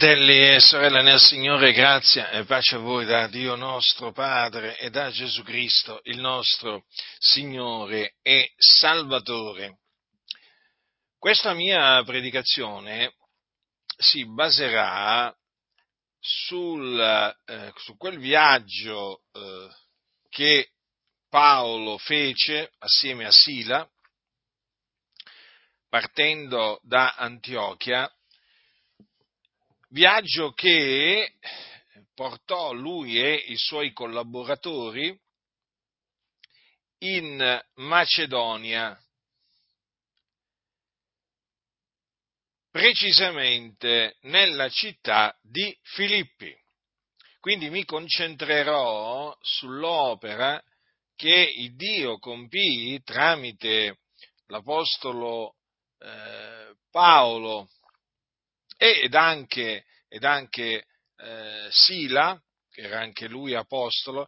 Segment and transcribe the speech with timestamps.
[0.00, 4.88] Fratelli e sorelle nel Signore, grazia e pace a voi da Dio nostro Padre e
[4.88, 6.86] da Gesù Cristo, il nostro
[7.18, 9.80] Signore e Salvatore.
[11.18, 13.12] Questa mia predicazione
[13.98, 15.36] si baserà
[16.18, 16.98] sul,
[17.44, 19.68] eh, su quel viaggio eh,
[20.30, 20.70] che
[21.28, 23.86] Paolo fece assieme a Sila,
[25.90, 28.10] partendo da Antiochia
[29.92, 31.32] Viaggio che
[32.14, 35.18] portò lui e i suoi collaboratori
[36.98, 38.96] in Macedonia,
[42.70, 46.56] precisamente nella città di Filippi.
[47.40, 50.62] Quindi mi concentrerò sull'opera
[51.16, 54.02] che il Dio compì tramite
[54.46, 55.56] l'Apostolo
[55.98, 57.68] eh, Paolo
[58.82, 60.86] ed anche, ed anche
[61.18, 64.26] eh, Sila, che era anche lui apostolo,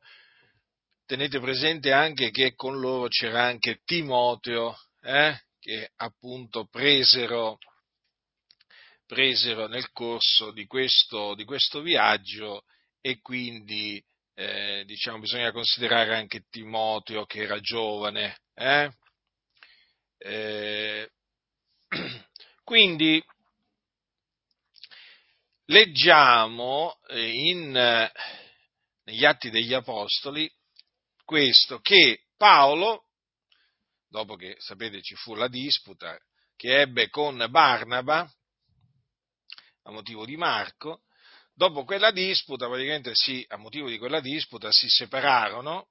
[1.06, 7.56] tenete presente anche che con loro c'era anche Timoteo, eh, che appunto presero,
[9.06, 12.64] presero nel corso di questo, di questo viaggio
[13.00, 18.40] e quindi eh, diciamo, bisogna considerare anche Timoteo che era giovane.
[18.52, 18.92] Eh?
[20.18, 21.10] Eh,
[22.64, 23.24] quindi
[25.66, 28.12] leggiamo eh, in, eh,
[29.04, 30.50] negli Atti degli Apostoli
[31.24, 33.06] questo, che Paolo,
[34.08, 36.18] dopo che sapete ci fu la disputa
[36.56, 38.30] che ebbe con Barnaba,
[39.84, 41.02] a motivo di Marco,
[41.54, 45.88] dopo quella disputa, praticamente sì, a motivo di quella disputa si separarono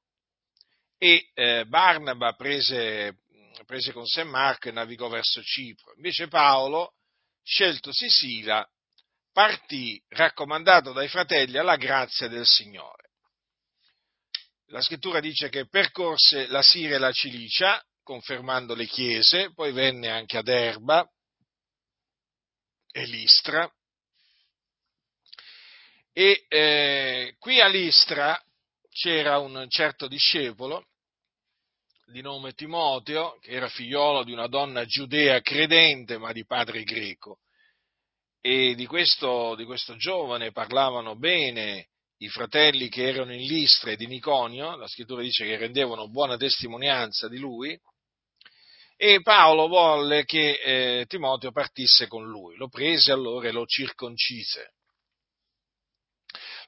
[0.97, 3.21] e eh, Barnaba prese,
[3.65, 5.93] prese con sé Marco e navigò verso Cipro.
[5.95, 6.93] Invece Paolo,
[7.43, 8.65] sceltosi Sila,
[9.31, 13.09] partì raccomandato dai fratelli alla grazia del Signore.
[14.67, 20.09] La scrittura dice che percorse la Siria e la Cilicia, confermando le chiese, poi venne
[20.09, 21.05] anche ad Erba
[22.91, 23.69] e Listra.
[26.13, 28.41] E eh, qui a Listra
[28.89, 30.87] c'era un certo discepolo
[32.05, 37.39] di nome Timoteo, che era figliolo di una donna giudea credente ma di padre greco
[38.41, 43.95] e di questo, di questo giovane parlavano bene i fratelli che erano in Listra e
[43.95, 47.79] di Niconio, la scrittura dice che rendevano buona testimonianza di lui,
[48.97, 50.59] e Paolo volle che
[50.99, 54.73] eh, Timoteo partisse con lui, lo prese allora e lo circoncise.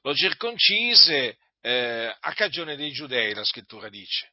[0.02, 4.32] Lo circoncise eh, a cagione dei giudei, la scrittura dice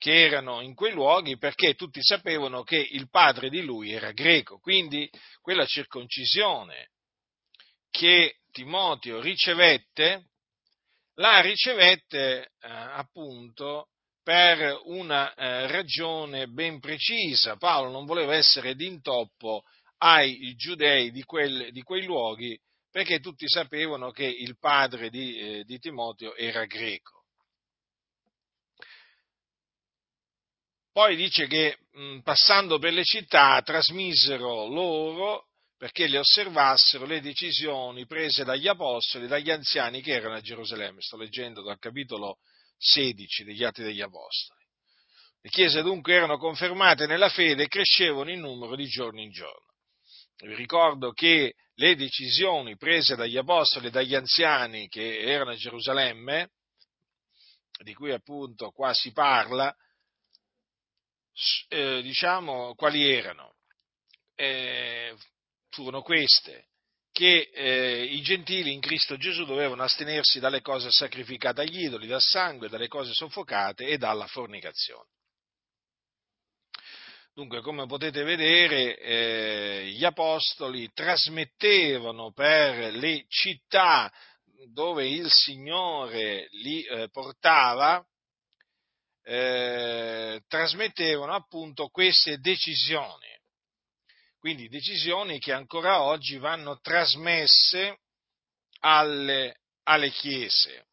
[0.00, 4.58] che erano in quei luoghi perché tutti sapevano che il padre di lui era greco,
[4.58, 5.06] quindi
[5.42, 6.88] quella circoncisione
[7.90, 10.30] che Timoteo ricevette,
[11.16, 13.88] la ricevette eh, appunto
[14.22, 17.58] per una eh, ragione ben precisa.
[17.58, 19.64] Paolo non voleva essere d'intoppo
[19.98, 22.58] ai giudei di, quel, di quei luoghi
[22.90, 27.19] perché tutti sapevano che il padre di, eh, di Timoteo era greco.
[30.92, 35.46] Poi dice che mh, passando per le città trasmisero loro
[35.76, 41.00] perché le osservassero le decisioni prese dagli apostoli e dagli anziani che erano a Gerusalemme.
[41.00, 42.38] Sto leggendo dal capitolo
[42.76, 44.60] 16 degli Atti degli Apostoli.
[45.42, 49.68] Le chiese dunque erano confermate nella fede e crescevano in numero di giorno in giorno.
[50.36, 56.50] Vi ricordo che le decisioni prese dagli apostoli e dagli anziani che erano a Gerusalemme,
[57.82, 59.74] di cui appunto qua si parla,
[61.68, 63.54] eh, diciamo, quali erano?
[64.34, 65.14] Eh,
[65.70, 66.68] furono queste,
[67.12, 72.22] che eh, i gentili in Cristo Gesù dovevano astenersi dalle cose sacrificate agli idoli, dal
[72.22, 75.08] sangue, dalle cose soffocate e dalla fornicazione.
[77.32, 84.12] Dunque, come potete vedere, eh, gli apostoli trasmettevano per le città
[84.72, 88.04] dove il Signore li eh, portava
[89.22, 93.28] eh, trasmettevano appunto queste decisioni.
[94.38, 97.98] Quindi decisioni che ancora oggi vanno trasmesse
[98.80, 100.86] alle, alle chiese.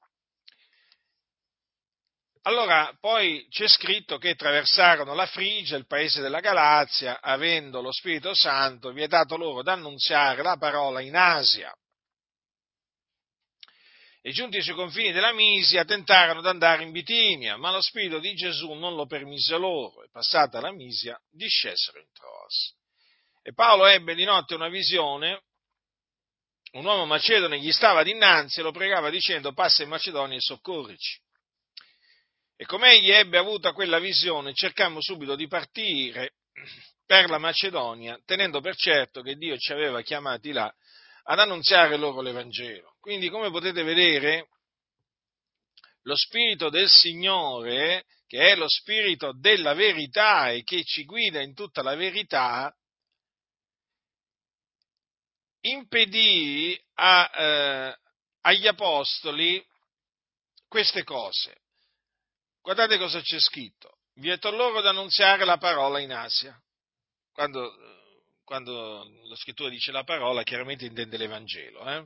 [2.42, 8.34] Allora, poi c'è scritto che attraversarono la Frigia, il paese della Galazia, avendo lo Spirito
[8.34, 11.74] Santo vietato loro d'annunziare la parola in Asia
[14.28, 18.34] e giunti sui confini della Misia tentarono di andare in Bitinia, ma lo Spirito di
[18.34, 22.76] Gesù non lo permise loro e passata la Misia discesero in Troas.
[23.42, 25.44] E Paolo ebbe di notte una visione,
[26.74, 31.22] un uomo macedone gli stava dinanzi e lo pregava dicendo passa in Macedonia e soccorrici.
[32.58, 36.34] E come egli ebbe avuto quella visione, cercammo subito di partire
[37.06, 40.70] per la Macedonia, tenendo per certo che Dio ci aveva chiamati là
[41.30, 42.97] ad annunziare loro l'Evangelo.
[43.07, 44.50] Quindi, come potete vedere,
[46.01, 51.54] lo Spirito del Signore, che è lo Spirito della verità e che ci guida in
[51.54, 52.69] tutta la verità,
[55.62, 57.98] impedì a, eh,
[58.42, 59.65] agli apostoli
[60.68, 61.62] queste cose.
[62.59, 64.00] Guardate cosa c'è scritto.
[64.15, 66.62] Vietò loro ad annunziare la parola in Asia.
[67.31, 67.74] Quando,
[68.44, 71.88] quando la scrittura dice la parola, chiaramente intende l'Evangelo.
[71.89, 72.06] Eh?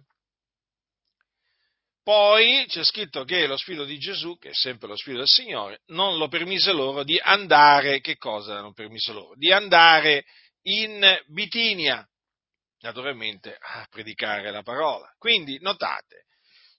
[2.03, 5.81] Poi c'è scritto che lo Spirito di Gesù, che è sempre lo Spirito del Signore,
[5.87, 9.35] non lo permise loro di andare, che cosa non permise loro?
[9.35, 10.25] Di andare
[10.63, 12.07] in Bitinia,
[12.79, 15.13] naturalmente a predicare la parola.
[15.19, 16.25] Quindi notate,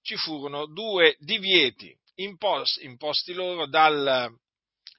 [0.03, 4.35] ci furono due divieti imposti, imposti loro dal,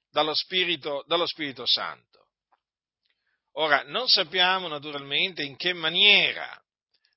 [0.09, 2.27] dallo, Spirito, dallo Spirito Santo.
[3.57, 6.62] Ora, non sappiamo naturalmente in che maniera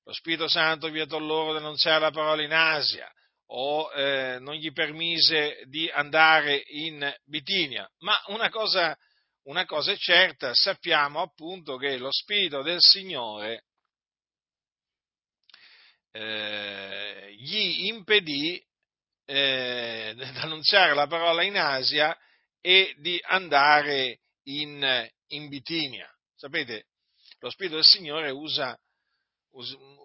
[0.07, 3.13] lo Spirito Santo vietò loro di annunziare la parola in Asia
[3.47, 8.97] o eh, non gli permise di andare in Bitinia, ma una cosa,
[9.45, 13.65] una cosa è certa, sappiamo appunto che lo Spirito del Signore
[16.13, 18.65] eh, gli impedì
[19.25, 22.17] eh, di annunziare la parola in Asia
[22.61, 26.09] e di andare in, in Bitinia.
[26.37, 26.87] Sapete,
[27.41, 28.79] lo Spirito del Signore usa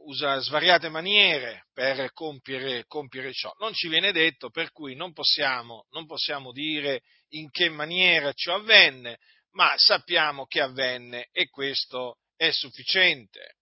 [0.05, 3.51] usa svariate maniere per compiere, compiere, ciò.
[3.59, 8.55] Non ci viene detto, per cui non possiamo, non possiamo dire in che maniera ciò
[8.55, 9.17] avvenne,
[9.51, 13.57] ma sappiamo che avvenne e questo è sufficiente.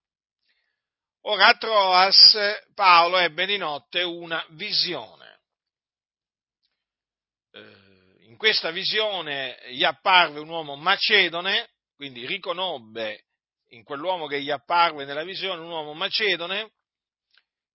[1.24, 2.38] Ora a Troas
[2.74, 5.42] Paolo ebbe di notte una visione.
[7.52, 13.26] Eh, in questa visione gli apparve un uomo macedone, quindi riconobbe
[13.70, 16.72] in quell'uomo che gli apparve nella visione un uomo macedone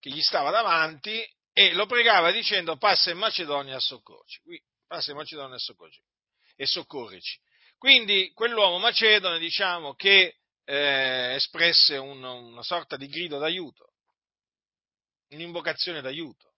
[0.00, 4.40] che gli stava davanti e lo pregava dicendo passa in Macedonia a soccorci.
[4.86, 6.00] Passa in Macedonia a soccorci
[6.56, 7.40] e soccorrici.
[7.78, 13.92] Quindi quell'uomo macedone, diciamo, che eh, espresse un, una sorta di grido d'aiuto,
[15.30, 16.52] un'invocazione d'aiuto.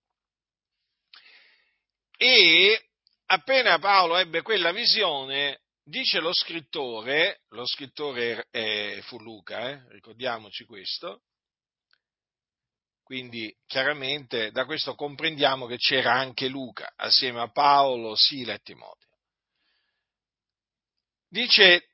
[2.16, 2.90] E
[3.26, 10.64] appena Paolo ebbe quella visione, dice lo scrittore, lo scrittore è, fu Luca, eh, ricordiamoci
[10.64, 11.22] questo,
[13.04, 19.10] quindi chiaramente da questo comprendiamo che c'era anche Luca assieme a Paolo, Sila e Timoteo.
[21.28, 21.90] Dice,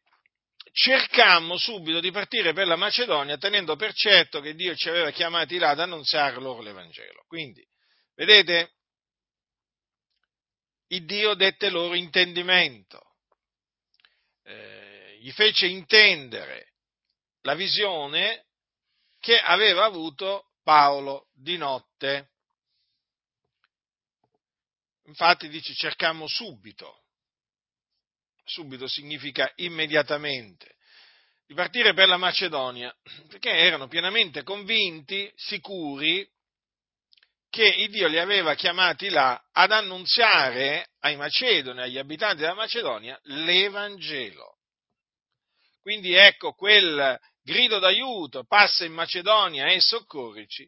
[0.72, 5.58] cercammo subito di partire per la Macedonia tenendo per certo che Dio ci aveva chiamati
[5.58, 7.24] là ad annunziare loro l'Evangelo.
[7.26, 7.62] Quindi,
[8.14, 8.72] vedete,
[10.88, 13.11] il Dio dette loro intendimento
[14.52, 16.72] eh, gli fece intendere
[17.42, 18.46] la visione
[19.18, 22.30] che aveva avuto Paolo di notte.
[25.06, 27.04] Infatti dice cercammo subito,
[28.44, 30.76] subito significa immediatamente,
[31.46, 32.94] di partire per la Macedonia,
[33.28, 36.28] perché erano pienamente convinti, sicuri,
[37.52, 43.18] che il Dio li aveva chiamati là ad annunziare ai Macedoni, agli abitanti della Macedonia,
[43.24, 44.56] l'Evangelo.
[45.82, 50.66] Quindi ecco quel grido d'aiuto, passa in Macedonia e soccorrici,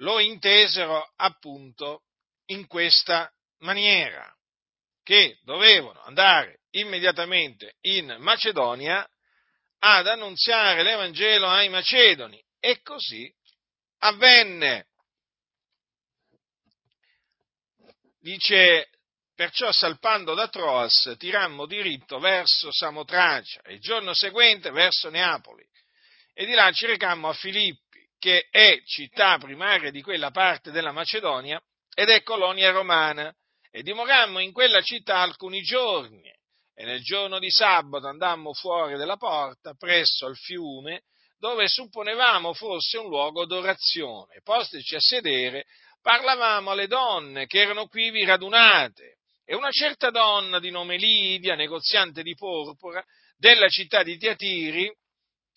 [0.00, 2.02] lo intesero appunto
[2.50, 4.30] in questa maniera,
[5.02, 9.08] che dovevano andare immediatamente in Macedonia
[9.78, 13.34] ad annunziare l'Evangelo ai Macedoni e così
[14.00, 14.88] avvenne.
[18.26, 18.88] Dice,
[19.36, 25.64] perciò salpando da Troas tirammo diritto verso Samotracia e il giorno seguente verso Neapoli
[26.34, 30.90] e di là ci recammo a Filippi, che è città primaria di quella parte della
[30.90, 31.62] Macedonia
[31.94, 33.32] ed è colonia romana
[33.70, 36.28] e dimorammo in quella città alcuni giorni
[36.74, 41.02] e nel giorno di sabato andammo fuori della porta presso al fiume
[41.38, 44.40] dove supponevamo fosse un luogo d'orazione.
[44.42, 45.66] Postici a sedere,
[46.06, 52.22] parlavamo alle donne che erano quivi radunate e una certa donna di nome Lidia, negoziante
[52.22, 53.04] di porpora,
[53.36, 54.88] della città di Tiatiri,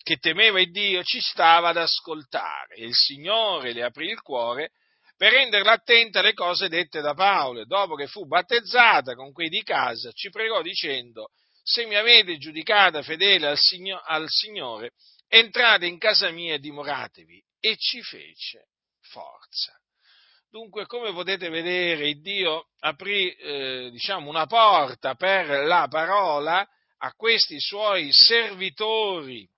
[0.02, 4.72] che temeva il Dio, ci stava ad ascoltare e il Signore le aprì il cuore
[5.16, 9.50] per renderla attenta alle cose dette da Paolo e dopo che fu battezzata con quei
[9.50, 11.28] di casa ci pregò dicendo
[11.62, 14.94] se mi avete giudicata fedele al, Signore,
[15.28, 17.40] entrate in casa mia e dimoratevi.
[17.60, 19.79] E ci fece forza.
[20.50, 27.60] Dunque, come potete vedere, Dio aprì, eh, diciamo, una porta per la parola a questi
[27.60, 29.48] suoi servitori,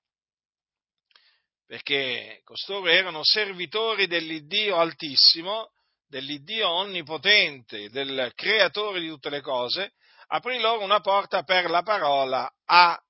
[1.67, 5.71] perché costoro erano servitori dell'Iddio Altissimo,
[6.07, 9.93] dell'Iddio Onnipotente, del Creatore di tutte le cose,
[10.27, 13.03] aprì loro una porta per la parola a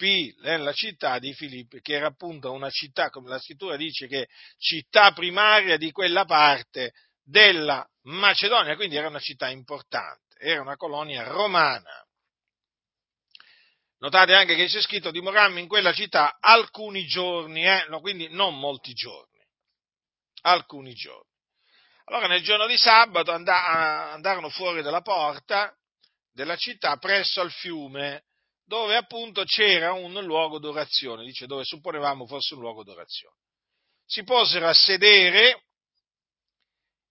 [0.00, 4.28] Filippi, nella città di Filippi, che era appunto una città, come la scrittura dice, che
[4.56, 6.92] città primaria di quella parte
[7.22, 12.02] della Macedonia, quindi era una città importante, era una colonia romana.
[13.98, 17.84] Notate anche che c'è scritto dimorammo in quella città alcuni giorni, eh?
[17.88, 19.44] no, quindi non molti giorni,
[20.42, 21.28] alcuni giorni.
[22.04, 25.72] Allora nel giorno di sabato andarono fuori dalla porta
[26.32, 28.24] della città presso al fiume,
[28.70, 33.34] dove appunto c'era un luogo d'orazione, dice dove supponevamo fosse un luogo d'orazione.
[34.06, 35.64] Si posero a sedere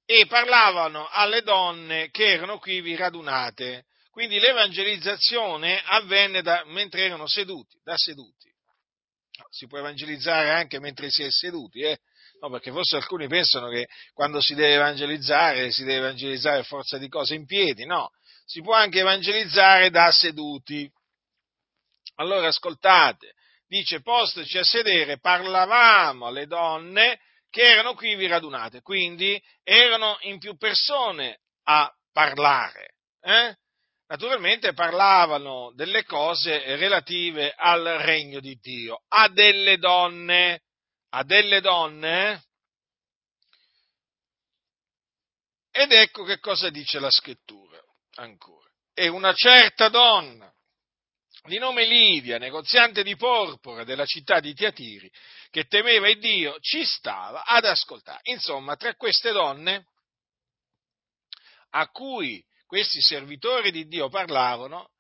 [0.06, 3.88] e parlavano alle donne che erano qui radunate.
[4.10, 8.48] Quindi l'evangelizzazione avvenne da, mentre erano seduti, da seduti.
[9.50, 11.98] Si può evangelizzare anche mentre si è seduti, eh?
[12.40, 16.98] No, perché forse alcuni pensano che quando si deve evangelizzare si deve evangelizzare a forza
[16.98, 18.12] di cose in piedi, no,
[18.46, 20.90] si può anche evangelizzare da seduti.
[22.20, 23.34] Allora ascoltate,
[23.66, 27.18] dice postoci a sedere, parlavamo alle donne
[27.50, 32.96] che erano qui radunate, quindi erano in più persone a parlare.
[33.22, 33.56] Eh?
[34.08, 40.64] Naturalmente parlavano delle cose relative al regno di Dio, a delle donne,
[41.12, 42.44] a delle donne.
[45.72, 47.80] Ed ecco che cosa dice la scrittura
[48.16, 48.68] ancora.
[48.94, 50.54] E una certa donna
[51.44, 55.10] di nome Lidia, negoziante di porpora della città di Tiatiri,
[55.50, 58.20] che temeva il Dio, ci stava ad ascoltare.
[58.24, 59.88] Insomma, tra queste donne
[61.72, 64.92] a cui questi servitori di Dio parlavano,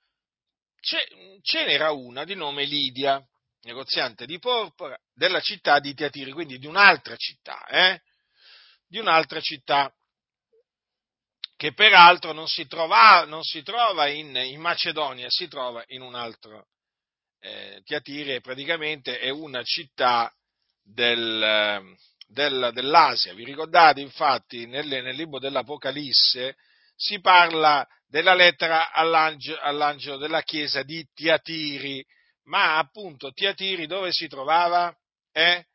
[0.80, 3.24] ce n'era una di nome Lidia,
[3.62, 8.02] negoziante di porpora della città di Tiatiri, quindi di un'altra città, eh?
[8.88, 9.94] di un'altra città
[11.60, 16.16] che peraltro non si, trova, non si trova in, in, Macedonia, si trova in un
[16.16, 16.68] altro.
[17.42, 20.34] Eh, Tiatire praticamente è una città
[20.82, 21.98] del,
[22.28, 23.34] del, dell'Asia.
[23.34, 26.56] Vi ricordate infatti nel, nel, libro dell'Apocalisse
[26.96, 32.02] si parla della lettera all'angelo, all'angelo della chiesa di Tiatiri,
[32.46, 34.96] ma appunto Tiatiri dove si trovava?
[35.34, 35.66] Eh?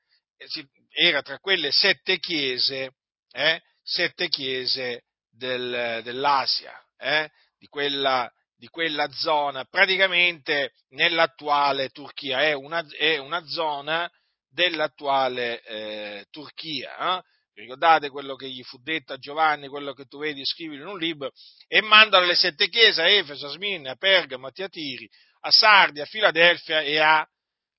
[0.89, 2.95] Era tra quelle sette chiese,
[3.33, 3.61] eh?
[3.83, 5.03] sette chiese
[5.37, 7.31] del, dell'Asia, eh?
[7.59, 14.11] di, quella, di, quella, zona, praticamente nell'attuale Turchia, è una, è una zona
[14.49, 17.19] dell'attuale eh, Turchia.
[17.19, 17.23] Eh?
[17.55, 20.99] Ricordate quello che gli fu detto a Giovanni, quello che tu vedi scrivere in un
[20.99, 21.31] libro,
[21.69, 25.09] e mandano le sette chiese a Efeso, a Smirne, a Pergamo, a Tiatiri,
[25.41, 27.27] a Sardi, a Filadelfia e a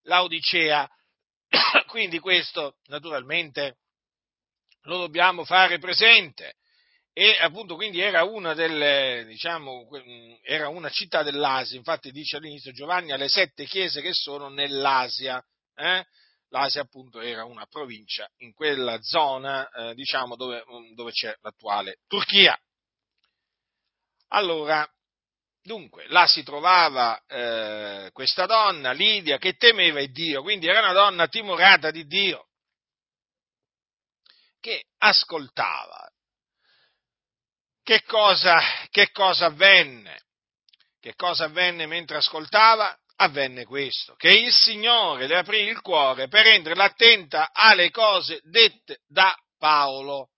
[0.03, 0.89] Laodicea.
[1.88, 3.79] Quindi questo naturalmente
[4.83, 6.55] lo dobbiamo fare presente
[7.17, 9.88] e appunto quindi era una, delle, diciamo,
[10.43, 15.41] era una città dell'Asia, infatti dice all'inizio Giovanni alle sette chiese che sono nell'Asia,
[15.75, 16.05] eh?
[16.50, 22.60] l'Asia appunto era una provincia in quella zona eh, diciamo dove, dove, c'è l'attuale Turchia.
[24.31, 24.86] Allora,
[25.62, 30.91] dunque, là si trovava eh, questa donna, Lidia, che temeva il Dio, quindi era una
[30.91, 32.50] donna timorata di Dio,
[34.60, 36.10] che ascoltava
[37.86, 40.20] che cosa, che cosa avvenne?
[41.00, 42.98] Che cosa avvenne mentre ascoltava?
[43.18, 49.01] Avvenne questo, che il Signore le aprì il cuore per renderla attenta alle cose dette
[49.08, 50.32] da Paolo.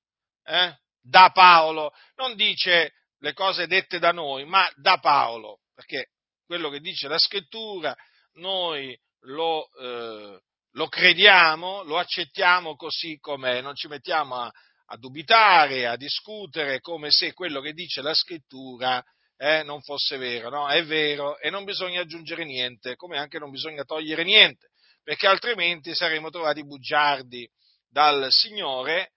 [0.44, 0.76] Eh?
[1.02, 6.10] Da Paolo, non dice le cose dette da noi, ma da Paolo, perché
[6.46, 7.96] quello che dice la scrittura
[8.34, 14.52] noi lo, eh, lo crediamo, lo accettiamo così com'è, non ci mettiamo a,
[14.90, 19.04] a dubitare, a discutere come se quello che dice la scrittura
[19.38, 20.68] eh, non fosse vero, no?
[20.68, 24.70] È vero e non bisogna aggiungere niente, come anche non bisogna togliere niente,
[25.04, 27.48] perché altrimenti saremo trovati bugiardi
[27.90, 29.12] dal Signore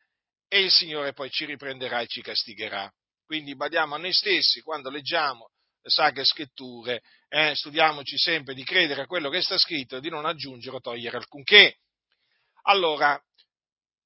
[0.48, 2.92] e il Signore poi ci riprenderà e ci castigherà.
[3.24, 5.50] Quindi badiamo a noi stessi quando leggiamo
[5.82, 10.10] le sacre scritture, eh, studiamoci sempre di credere a quello che sta scritto e di
[10.10, 11.76] non aggiungere o togliere alcunché.
[12.62, 13.18] Allora,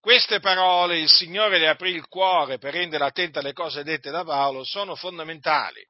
[0.04, 4.22] queste parole, il Signore le aprì il cuore per rendere attenta alle cose dette da
[4.22, 5.82] Paolo, sono fondamentali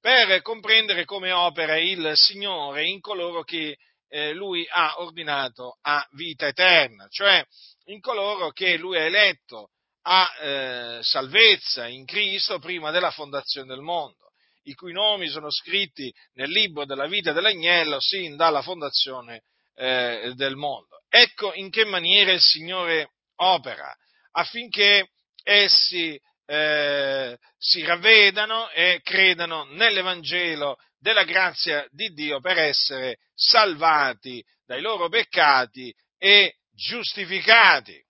[0.00, 3.76] per comprendere come opera il Signore in coloro che
[4.08, 7.46] eh, lui ha ordinato a vita eterna, cioè
[7.84, 9.70] in coloro che lui ha eletto
[10.02, 14.32] a eh, salvezza in Cristo prima della fondazione del mondo,
[14.64, 19.44] i cui nomi sono scritti nel libro della vita dell'agnello sin dalla fondazione
[19.76, 21.02] eh, del mondo.
[21.08, 23.10] Ecco in che maniera il Signore
[23.40, 23.94] opera
[24.32, 25.10] affinché
[25.42, 34.80] essi eh, si ravvedano e credano nell'Evangelo della grazia di Dio per essere salvati dai
[34.80, 38.04] loro peccati e giustificati.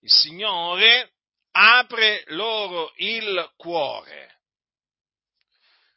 [0.00, 1.12] Il Signore
[1.50, 4.40] apre loro il cuore.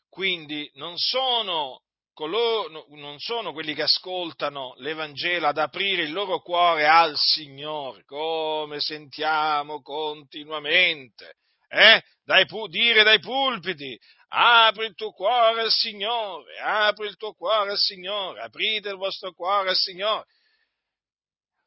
[0.10, 6.88] Quindi non sono coloro, non sono quelli che ascoltano l'Evangelo ad aprire il loro cuore
[6.88, 11.38] al Signore, come sentiamo continuamente,
[11.68, 12.02] eh?
[12.24, 13.98] dai, dire dai pulpiti,
[14.30, 19.34] apri il tuo cuore al Signore, apri il tuo cuore al Signore, aprite il vostro
[19.34, 20.26] cuore al Signore.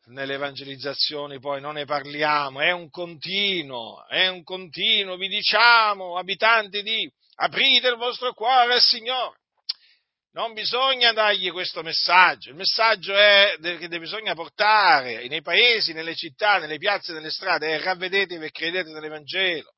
[0.06, 6.82] Nelle evangelizzazioni poi non ne parliamo, è un continuo, è un continuo, vi diciamo, abitanti
[6.82, 9.38] di, aprite il vostro cuore al Signore
[10.34, 16.58] non bisogna dargli questo messaggio, il messaggio è che bisogna portare nei paesi, nelle città,
[16.58, 19.74] nelle piazze, nelle strade, è ravvedetevi e credete nell'Evangelo,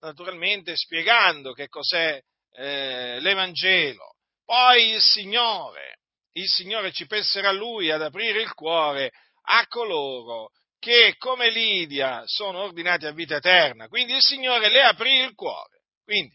[0.00, 2.18] naturalmente spiegando che cos'è
[2.52, 4.14] eh, l'Evangelo.
[4.42, 5.98] Poi il Signore,
[6.32, 9.10] il Signore ci penserà Lui ad aprire il cuore
[9.46, 10.48] a coloro
[10.78, 15.82] che come Lidia sono ordinati a vita eterna, quindi il Signore le aprì il cuore.
[16.02, 16.34] Quindi,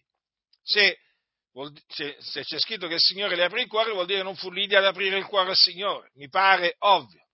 [0.61, 0.97] se
[1.87, 4.35] se, se c'è scritto che il Signore le aprì il cuore, vuol dire che non
[4.35, 6.11] fu Lidia ad aprire il cuore al Signore.
[6.15, 7.27] Mi pare ovvio.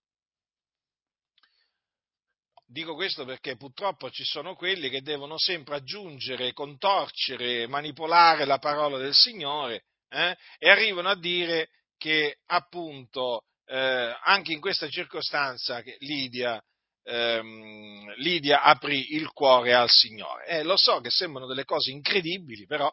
[2.67, 8.98] Dico questo perché purtroppo ci sono quelli che devono sempre aggiungere, contorcere, manipolare la parola
[8.98, 16.62] del Signore eh, e arrivano a dire che appunto eh, anche in questa circostanza Lidia,
[17.03, 20.47] ehm, Lidia aprì il cuore al Signore.
[20.47, 22.91] Eh, lo so che sembrano delle cose incredibili, però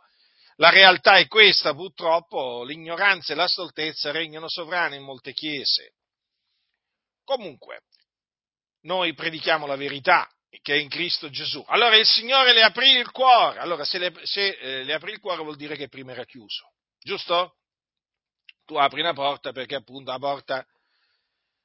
[0.57, 5.95] la realtà è questa, purtroppo l'ignoranza e la stoltezza regnano sovrane in molte chiese.
[7.25, 7.83] Comunque,
[8.83, 10.29] noi predichiamo la verità
[10.61, 11.65] che è in Cristo Gesù.
[11.69, 13.59] Allora il Signore le aprì il cuore.
[13.59, 16.75] Allora se le, se, eh, le aprì il cuore vuol dire che prima era chiuso,
[16.99, 17.57] giusto?
[18.65, 20.67] Tu apri una porta perché appunto la porta,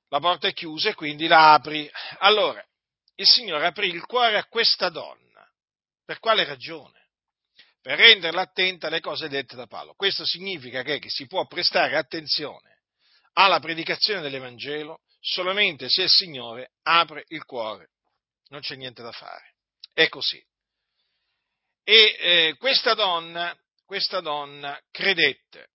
[0.10, 1.90] la porta è chiusa e quindi la apri.
[2.20, 2.64] Allora,
[3.16, 5.46] il Signore aprì il cuore a questa donna.
[6.06, 6.97] Per quale ragione?
[7.88, 9.94] Per renderla attenta alle cose dette da Paolo.
[9.94, 12.82] Questo significa che, che si può prestare attenzione
[13.36, 17.92] alla predicazione dell'Evangelo solamente se il Signore apre il cuore.
[18.50, 19.54] Non c'è niente da fare.
[19.94, 20.46] È così.
[21.86, 25.70] E eh, questa donna, questa donna credette,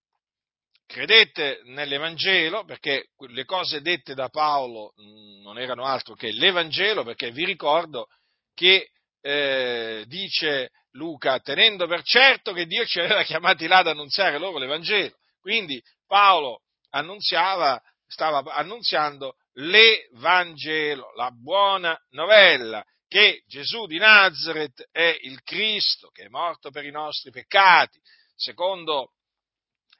[0.85, 7.31] credette nell'Evangelo, perché le cose dette da Paolo mm, non erano altro che l'Evangelo, perché
[7.31, 8.09] vi ricordo
[8.53, 8.90] che
[9.23, 14.59] eh, dice Luca, tenendo per certo che Dio ci aveva chiamati là ad annunziare loro
[14.59, 15.17] l'Evangelo.
[15.41, 25.43] Quindi Paolo annunziava, stava annunziando l'Evangelo, la buona novella, che Gesù di Nazareth è il
[25.43, 27.99] Cristo, che è morto per i nostri peccati,
[28.35, 29.13] secondo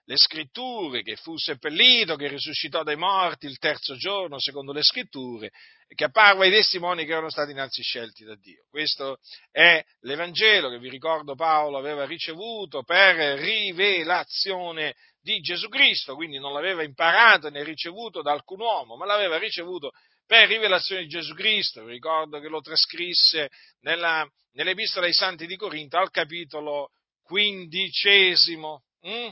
[0.07, 5.51] le scritture, che fu seppellito, che risuscitò dai morti il terzo giorno, secondo le scritture,
[5.95, 8.65] che apparve ai testimoni che erano stati innanzi scelti da Dio.
[8.71, 9.19] Questo
[9.51, 16.53] è l'Evangelo che vi ricordo Paolo aveva ricevuto per rivelazione di Gesù Cristo, quindi non
[16.53, 19.93] l'aveva imparato né ricevuto da alcun uomo, ma l'aveva ricevuto
[20.27, 21.85] per rivelazione di Gesù Cristo.
[21.85, 23.51] Vi ricordo che lo trascrisse
[23.81, 26.91] nella, nell'Epistola ai Santi di Corinto al capitolo
[27.23, 28.83] quindicesimo.
[29.07, 29.29] Mm?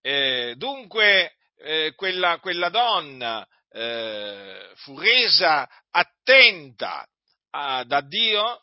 [0.00, 7.04] Eh, dunque, eh, quella, quella, donna eh, fu resa attenta
[7.50, 8.62] a, da Dio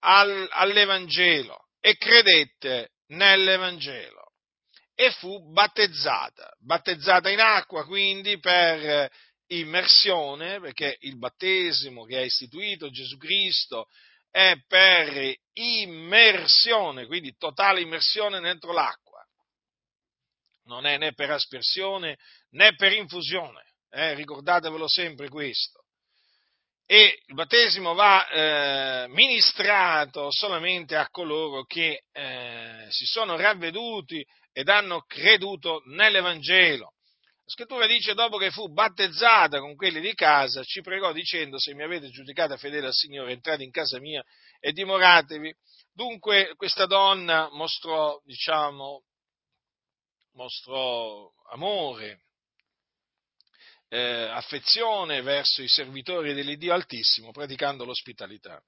[0.00, 4.32] al, all'Evangelo e credette nell'Evangelo
[4.94, 9.08] e fu battezzata, battezzata in acqua quindi per
[9.46, 13.86] immersione, perché il battesimo che ha istituito Gesù Cristo
[14.28, 19.24] è per immersione, quindi totale immersione dentro l'acqua.
[20.64, 22.18] Non è né per aspersione
[22.50, 25.84] né per infusione, eh, ricordatevelo sempre questo.
[26.90, 34.70] E il battesimo va eh, ministrato solamente a coloro che eh, si sono ravveduti ed
[34.70, 36.94] hanno creduto nell'Evangelo.
[37.48, 41.74] La scrittura dice, dopo che fu battezzata con quelli di casa, ci pregò dicendo, se
[41.74, 44.24] mi avete giudicata fedele al Signore, entrate in casa mia
[44.58, 45.54] e dimoratevi.
[45.92, 49.02] Dunque questa donna mostrò, diciamo,
[50.32, 52.27] mostrò amore,
[53.88, 58.62] eh, affezione verso i servitori dell'Iddio Altissimo, praticando l'ospitalità.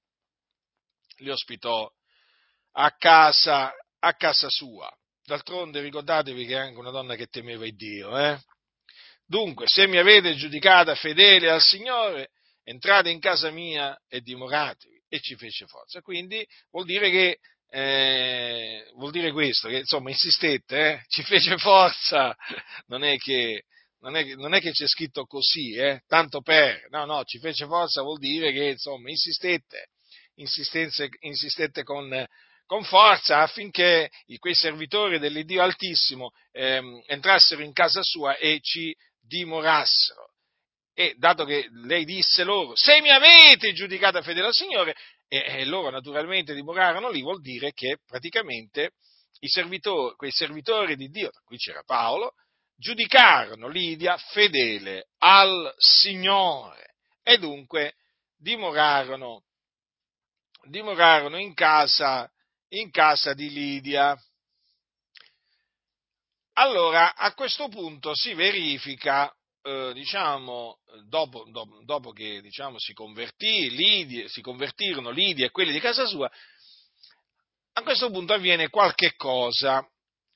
[1.18, 1.90] Li ospitò
[2.72, 4.90] a casa, a casa sua.
[5.24, 8.18] D'altronde ricordatevi che è anche una donna che temeva il Dio.
[8.18, 8.38] Eh?
[9.26, 12.30] Dunque, se mi avete giudicata fedele al Signore,
[12.64, 14.98] entrate in casa mia e dimoratevi.
[15.08, 16.00] E ci fece forza.
[16.00, 17.38] Quindi vuol dire che
[17.72, 21.04] eh, vuol dire questo, che insomma insistette, eh?
[21.06, 22.36] ci fece forza,
[22.86, 23.64] non è che,
[24.00, 26.02] non è, non è che c'è scritto così, eh?
[26.06, 29.90] tanto per, no, no, ci fece forza vuol dire che insomma insistette,
[31.20, 32.26] insistette con,
[32.64, 40.28] con forza affinché quei servitori dell'Iddio Altissimo ehm, entrassero in casa sua e ci dimorassero.
[40.94, 44.94] E dato che lei disse loro, se mi avete giudicata fedele al Signore,
[45.28, 48.92] e, loro naturalmente dimorarono lì, vuol dire che praticamente
[49.48, 52.34] servitori, quei servitori di Dio, qui c'era Paolo,
[52.80, 57.96] giudicarono Lidia fedele al Signore e dunque
[58.38, 59.44] dimorarono,
[60.62, 62.28] dimorarono in, casa,
[62.70, 64.18] in casa di Lidia.
[66.54, 69.30] Allora, a questo punto si verifica,
[69.62, 75.72] eh, diciamo, dopo, dopo, dopo, che diciamo, si, convertì, Lidia, si convertirono Lidia e quelli
[75.72, 76.30] di casa sua,
[77.72, 79.86] a questo punto avviene qualche cosa,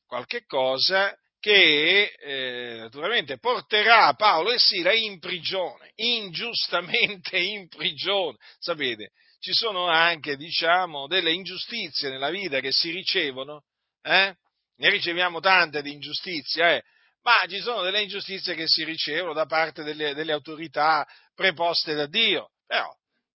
[0.06, 8.38] qualche cosa che eh, naturalmente porterà Paolo e Sila in prigione, ingiustamente in prigione.
[8.58, 13.64] Sapete, ci sono anche, diciamo, delle ingiustizie nella vita che si ricevono,
[14.00, 14.34] eh?
[14.76, 16.82] ne riceviamo tante di ingiustizie, eh?
[17.20, 22.06] ma ci sono delle ingiustizie che si ricevono da parte delle, delle autorità preposte da
[22.06, 22.88] Dio, però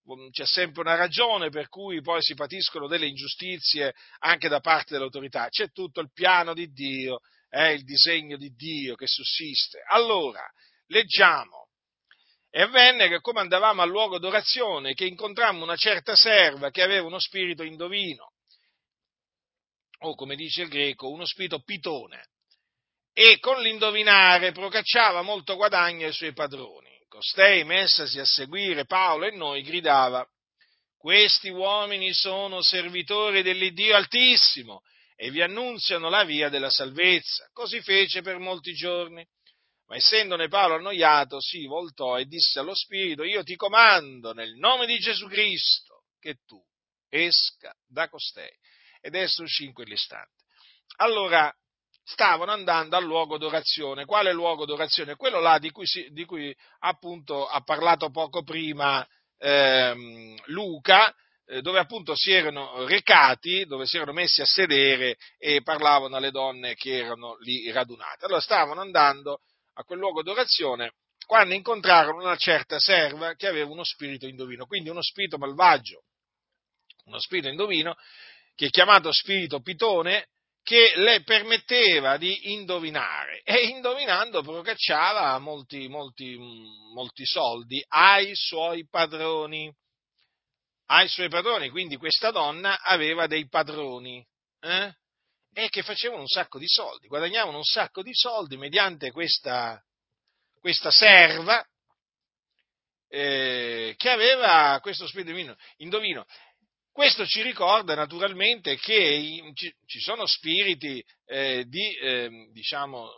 [0.06, 4.94] um, c'è sempre una ragione per cui poi si patiscono delle ingiustizie anche da parte
[4.94, 9.82] dell'autorità, c'è tutto il piano di Dio è il disegno di Dio che sussiste.
[9.88, 10.42] Allora,
[10.86, 11.68] leggiamo.
[12.48, 17.06] E avvenne che come andavamo al luogo d'orazione, che incontrammo una certa serva che aveva
[17.06, 18.32] uno spirito indovino,
[20.02, 22.28] o come dice il greco, uno spirito pitone,
[23.12, 26.88] e con l'indovinare procacciava molto guadagno ai suoi padroni.
[27.08, 30.26] Costei, messasi a seguire Paolo e noi, gridava,
[30.96, 34.82] questi uomini sono servitori dell'Iddio Altissimo
[35.22, 37.46] e vi annunziano la via della salvezza.
[37.52, 39.22] Così fece per molti giorni.
[39.86, 44.86] Ma essendone Paolo annoiato, si voltò e disse allo Spirito, io ti comando nel nome
[44.86, 46.58] di Gesù Cristo che tu
[47.10, 48.50] esca da costei.
[49.02, 50.44] Ed esso uscì in quell'istante.
[50.96, 51.54] Allora
[52.02, 54.06] stavano andando al luogo d'orazione.
[54.06, 55.16] Quale luogo d'orazione?
[55.16, 59.06] Quello là di cui, si, di cui appunto ha parlato poco prima
[59.36, 61.14] ehm, Luca,
[61.62, 66.74] dove appunto si erano recati, dove si erano messi a sedere e parlavano alle donne
[66.74, 68.26] che erano lì radunate.
[68.26, 69.40] Allora stavano andando
[69.74, 70.92] a quel luogo d'orazione
[71.26, 76.02] quando incontrarono una certa serva che aveva uno spirito indovino, quindi uno spirito malvagio,
[77.04, 77.96] uno spirito indovino
[78.54, 80.26] che è chiamato spirito pitone,
[80.62, 86.36] che le permetteva di indovinare e indovinando procacciava molti, molti,
[86.94, 89.72] molti soldi ai suoi padroni
[90.92, 94.26] ai suoi padroni, quindi questa donna aveva dei padroni
[94.60, 94.92] eh?
[95.52, 99.80] e che facevano un sacco di soldi, guadagnavano un sacco di soldi mediante questa,
[100.58, 101.64] questa serva
[103.08, 106.26] eh, che aveva questo spirito indovino.
[106.92, 113.08] Questo ci ricorda naturalmente che ci sono spiriti eh, di, eh, diciamo,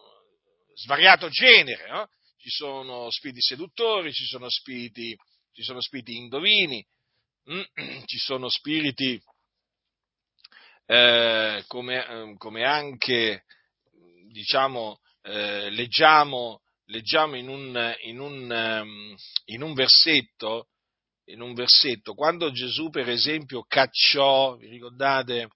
[0.74, 2.08] svariato genere, no?
[2.37, 5.16] ci sono spiriti seduttori, ci sono spiriti,
[5.52, 6.87] ci sono spiriti indovini,
[8.07, 9.20] ci sono spiriti
[10.87, 13.44] eh, come, eh, come, anche
[14.31, 20.68] diciamo, eh, leggiamo, leggiamo in, un, in, un, ehm, in, un versetto,
[21.26, 25.48] in un versetto, quando Gesù per esempio cacciò, vi ricordate,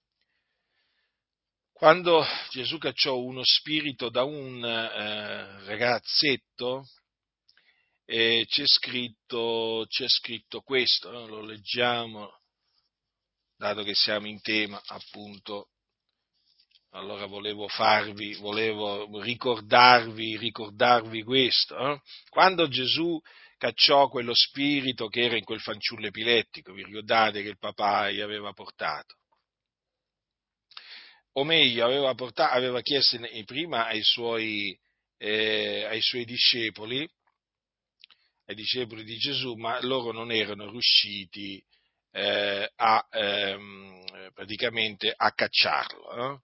[1.71, 6.85] quando Gesù cacciò uno spirito da un eh, ragazzetto,
[8.09, 11.27] e c'è scritto, c'è scritto questo, no?
[11.27, 12.39] lo leggiamo,
[13.57, 15.71] dato che siamo in tema appunto,
[16.91, 21.77] allora volevo farvi, volevo ricordarvi, ricordarvi questo.
[21.77, 22.01] Eh?
[22.29, 23.19] Quando Gesù
[23.57, 28.21] cacciò quello spirito che era in quel fanciullo epilettico, vi ricordate che il papà gli
[28.21, 29.15] aveva portato?
[31.33, 34.79] O meglio, aveva, portato, aveva chiesto prima ai suoi,
[35.17, 37.05] eh, ai suoi discepoli
[38.47, 41.61] ai discepoli di Gesù, ma loro non erano riusciti
[42.11, 46.11] eh, a, ehm, praticamente a cacciarlo.
[46.11, 46.39] Eh?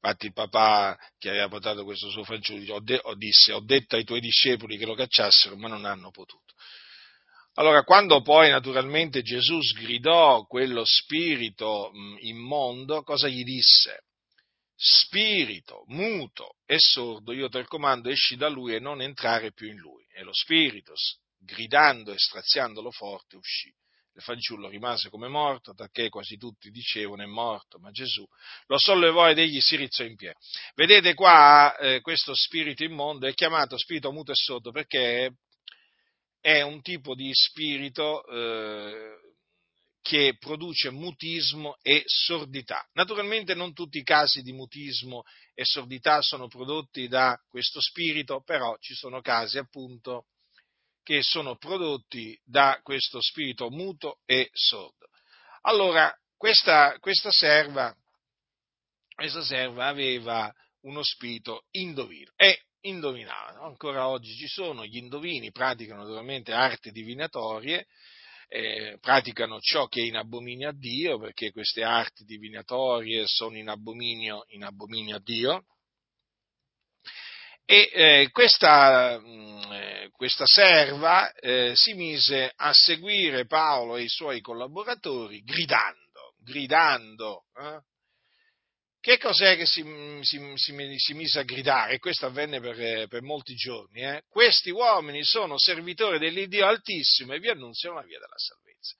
[0.00, 2.80] Infatti il papà che aveva portato questo suo fanciullo
[3.16, 6.54] disse, ho detto ai tuoi discepoli che lo cacciassero, ma non hanno potuto.
[7.54, 14.04] Allora, quando poi naturalmente Gesù sgridò quello spirito immondo, cosa gli disse?
[14.74, 19.78] Spirito muto e sordo, io te comando, esci da lui e non entrare più in
[19.78, 20.04] lui.
[20.12, 20.92] E lo spirito,
[21.46, 23.72] gridando e straziandolo forte, uscì.
[24.14, 28.26] Il fanciullo rimase come morto, perché quasi tutti dicevano è morto, ma Gesù
[28.66, 30.36] lo sollevò ed egli si rizzò in piedi.
[30.74, 35.36] Vedete qua eh, questo spirito immondo è chiamato spirito muto e sordo perché
[36.40, 39.18] è un tipo di spirito eh,
[40.06, 42.88] che produce mutismo e sordità.
[42.92, 48.76] Naturalmente non tutti i casi di mutismo e sordità sono prodotti da questo spirito, però
[48.78, 50.26] ci sono casi appunto
[51.06, 55.06] che sono prodotti da questo spirito muto e sordo.
[55.60, 57.94] Allora, questa, questa, serva,
[59.14, 63.60] questa serva aveva uno spirito indovino e indovinava.
[63.60, 67.86] Ancora oggi ci sono gli indovini, praticano naturalmente arti divinatorie,
[68.48, 73.68] eh, praticano ciò che è in abominio a Dio, perché queste arti divinatorie sono in
[73.68, 75.66] abominio, in abominio a Dio.
[77.68, 84.02] E eh, questa, mh, mm, eh, questa, serva eh, si mise a seguire Paolo e
[84.02, 87.46] i suoi collaboratori gridando, gridando.
[87.60, 87.80] Eh.
[89.00, 89.82] Che cos'è che si,
[90.22, 91.98] si, si, si, mise a gridare?
[91.98, 94.00] Questo avvenne per, per molti giorni.
[94.00, 94.22] Eh.
[94.28, 98.94] Questi uomini sono servitori dell'Iddio Altissimo e vi annunziano la via della salvezza.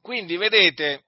[0.00, 1.04] Quindi vedete,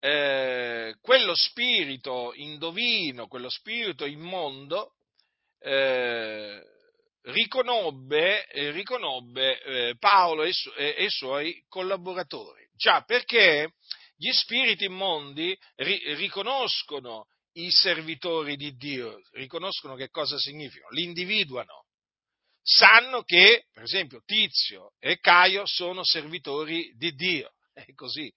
[0.00, 4.94] eh, quello spirito indovino, quello spirito immondo,
[5.60, 6.62] eh,
[7.22, 12.68] riconobbe, eh, riconobbe eh, Paolo e, su- e, i suoi collaboratori.
[12.74, 13.72] Già perché
[14.16, 21.84] gli spiriti immondi ri- riconoscono i servitori di Dio, riconoscono che cosa significano, li individuano.
[22.62, 27.52] Sanno che, per esempio, Tizio e Caio sono servitori di Dio.
[27.72, 28.32] È così.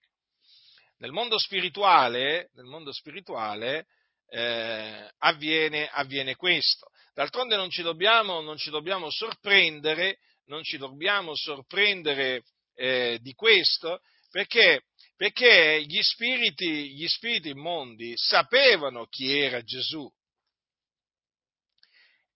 [1.00, 3.88] Nel mondo spirituale, nel mondo spirituale
[4.28, 6.90] eh, avviene, avviene, questo.
[7.14, 12.44] D'altronde non ci dobbiamo, non ci dobbiamo sorprendere, non ci dobbiamo sorprendere
[12.76, 14.84] eh, di questo, perché,
[15.16, 20.12] perché gli, spiriti, gli spiriti immondi sapevano chi era Gesù.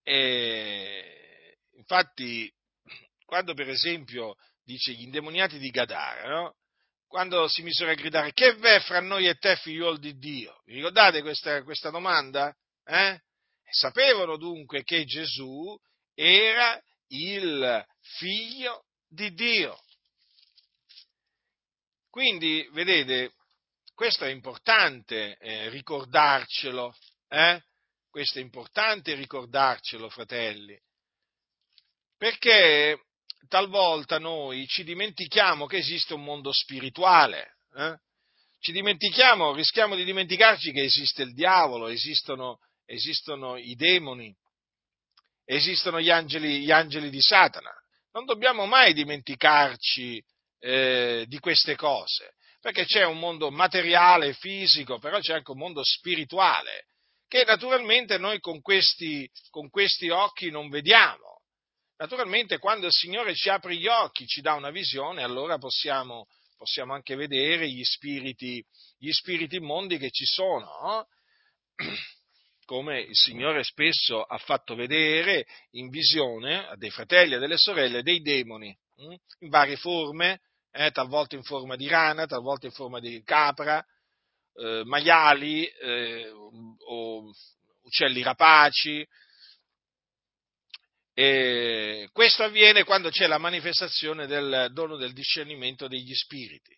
[0.04, 2.50] E, infatti,
[3.26, 6.56] quando per esempio dice gli indemoniati di Gadara, no?
[7.14, 10.64] Quando si misero a gridare che v'è fra noi e te figliuolo di Dio?
[10.66, 12.52] Vi ricordate questa, questa domanda?
[12.84, 13.22] Eh?
[13.70, 15.80] Sapevano dunque che Gesù
[16.16, 17.86] era il
[18.18, 19.80] figlio di Dio.
[22.10, 23.34] Quindi, vedete,
[23.94, 26.96] questo è importante eh, ricordarcelo,
[27.28, 27.62] eh?
[28.10, 30.76] questo è importante ricordarcelo, fratelli,
[32.18, 33.00] perché
[33.54, 38.00] talvolta noi ci dimentichiamo che esiste un mondo spirituale, eh?
[38.60, 44.36] ci dimentichiamo, rischiamo di dimenticarci che esiste il diavolo, esistono, esistono i demoni,
[45.46, 47.72] esistono gli angeli, gli angeli, di Satana.
[48.14, 50.20] Non dobbiamo mai dimenticarci
[50.58, 55.84] eh, di queste cose, perché c'è un mondo materiale, fisico, però c'è anche un mondo
[55.84, 56.86] spirituale,
[57.28, 61.33] che naturalmente noi con questi, con questi occhi non vediamo
[61.98, 66.28] Naturalmente quando il Signore ci apre gli occhi, ci dà una visione, allora possiamo,
[66.58, 68.64] possiamo anche vedere gli spiriti,
[68.98, 71.08] gli spiriti immondi che ci sono, no?
[72.66, 78.02] come il Signore spesso ha fatto vedere in visione a dei fratelli e delle sorelle
[78.02, 79.16] dei demoni, hm?
[79.40, 83.86] in varie forme, eh, talvolta in forma di rana, talvolta in forma di capra,
[84.56, 87.32] eh, maiali eh, o
[87.84, 89.06] uccelli rapaci,
[91.14, 96.76] e questo avviene quando c'è la manifestazione del dono del discernimento degli spiriti.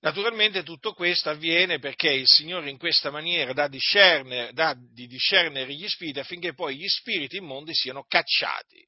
[0.00, 5.86] Naturalmente tutto questo avviene perché il Signore in questa maniera dà, dà di discernere gli
[5.86, 8.84] spiriti affinché poi gli spiriti immondi siano cacciati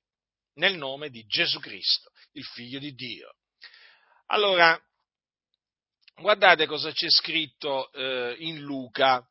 [0.54, 3.36] nel nome di Gesù Cristo, il Figlio di Dio.
[4.26, 4.80] Allora,
[6.16, 9.24] guardate cosa c'è scritto eh, in Luca,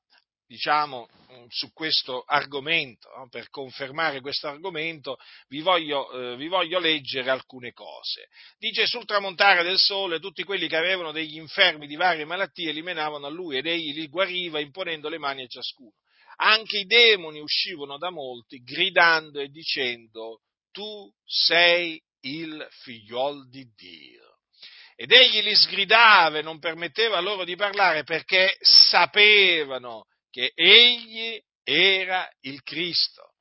[0.53, 3.27] diciamo, mm, su questo argomento, no?
[3.27, 8.27] per confermare questo argomento, vi voglio, eh, vi voglio, leggere alcune cose.
[8.59, 12.83] Dice, sul tramontare del sole, tutti quelli che avevano degli infermi di varie malattie li
[12.83, 15.95] menavano a lui ed egli li guariva imponendo le mani a ciascuno.
[16.35, 24.21] Anche i demoni uscivano da molti, gridando e dicendo, tu sei il figliol di Dio.
[24.95, 32.27] ed egli li sgridava e non permetteva loro di parlare perché sapevano che egli era
[32.39, 33.35] il Cristo.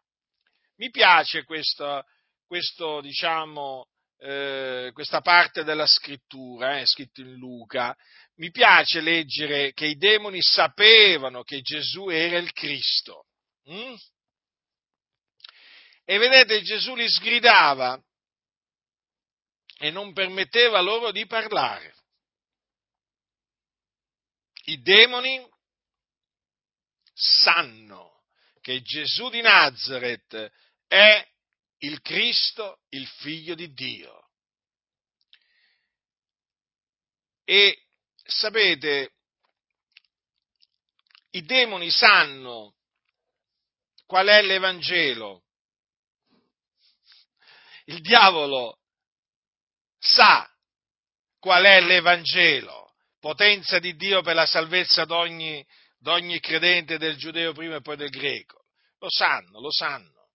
[0.77, 2.05] Mi piace questo,
[2.47, 7.97] questo diciamo, eh, questa parte della scrittura, eh, scritto in Luca.
[8.37, 13.25] Mi piace leggere che i demoni sapevano che Gesù era il Cristo.
[13.71, 13.95] Mm?
[16.05, 17.99] E vedete, Gesù li sgridava
[19.79, 21.95] e non permetteva loro di parlare.
[24.65, 25.52] I demoni
[27.23, 28.25] sanno
[28.61, 30.51] che Gesù di Nazareth
[30.89, 31.25] è
[31.79, 34.31] il Cristo, il figlio di Dio.
[37.45, 37.87] E
[38.25, 39.13] sapete,
[41.31, 42.75] i demoni sanno
[44.07, 45.45] qual è l'Evangelo.
[47.87, 48.79] Il diavolo
[49.99, 50.49] sa
[51.39, 55.67] qual è l'Evangelo, potenza di Dio per la salvezza d'ogni,
[56.03, 58.65] d'ogni credente del giudeo prima e poi del greco.
[58.99, 60.31] Lo sanno, lo sanno.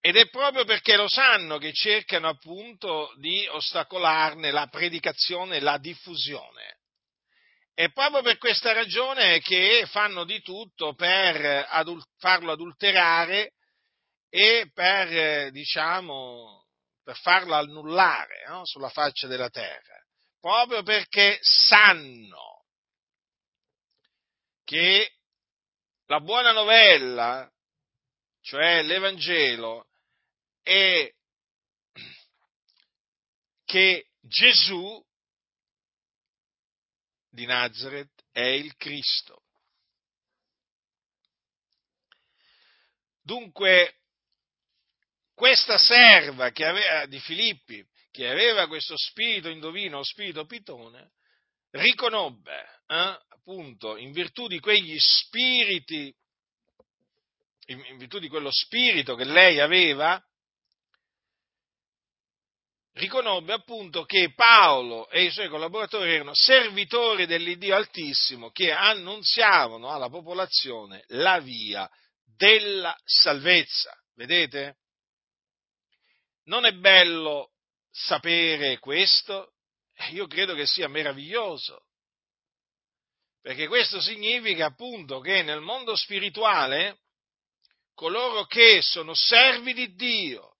[0.00, 5.78] Ed è proprio perché lo sanno che cercano appunto di ostacolarne la predicazione e la
[5.78, 6.78] diffusione.
[7.72, 13.52] È proprio per questa ragione che fanno di tutto per adul- farlo adulterare
[14.28, 16.66] e per, diciamo,
[17.02, 18.64] per farlo annullare no?
[18.64, 19.96] sulla faccia della terra,
[20.40, 22.49] proprio perché sanno
[24.70, 25.16] che
[26.06, 27.52] la buona novella,
[28.40, 29.88] cioè l'Evangelo,
[30.62, 31.12] è
[33.64, 35.04] che Gesù
[37.30, 39.42] di Nazareth è il Cristo.
[43.22, 44.02] Dunque,
[45.34, 51.10] questa serva aveva, di Filippi, che aveva questo spirito indovino, spirito pitone,
[51.70, 56.12] riconobbe, eh, appunto, in virtù di quegli spiriti,
[57.66, 60.20] in, in virtù di quello spirito che lei aveva,
[62.94, 70.08] riconobbe appunto che Paolo e i suoi collaboratori erano servitori dell'Iddio Altissimo che annunziavano alla
[70.08, 71.88] popolazione la via
[72.24, 73.96] della salvezza.
[74.14, 74.78] Vedete?
[76.46, 77.52] Non è bello
[77.88, 79.52] sapere questo?
[80.10, 81.84] Io credo che sia meraviglioso,
[83.40, 86.98] perché questo significa appunto che nel mondo spirituale
[87.94, 90.56] coloro che sono servi di Dio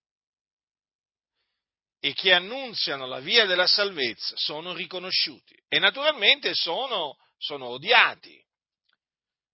[1.99, 8.43] e che annunziano la via della salvezza sono riconosciuti e naturalmente sono, sono odiati,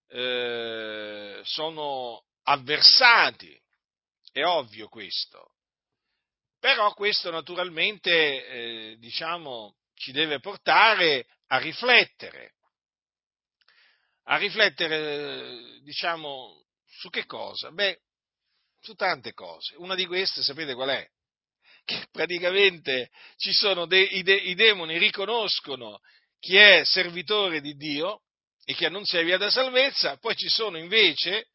[0.08, 3.58] eh, sono avversati,
[4.32, 5.52] è ovvio questo.
[6.58, 12.54] Però questo naturalmente, eh, diciamo, ci deve portare a riflettere,
[14.30, 17.70] a riflettere, diciamo, su che cosa?
[17.70, 17.98] Beh,
[18.80, 19.74] su tante cose.
[19.76, 21.06] Una di queste, sapete qual è?
[21.84, 26.00] Che praticamente ci sono dei, i, de, i demoni riconoscono
[26.38, 28.22] chi è servitore di Dio
[28.64, 31.46] e chi annunzia la via della salvezza, poi ci sono invece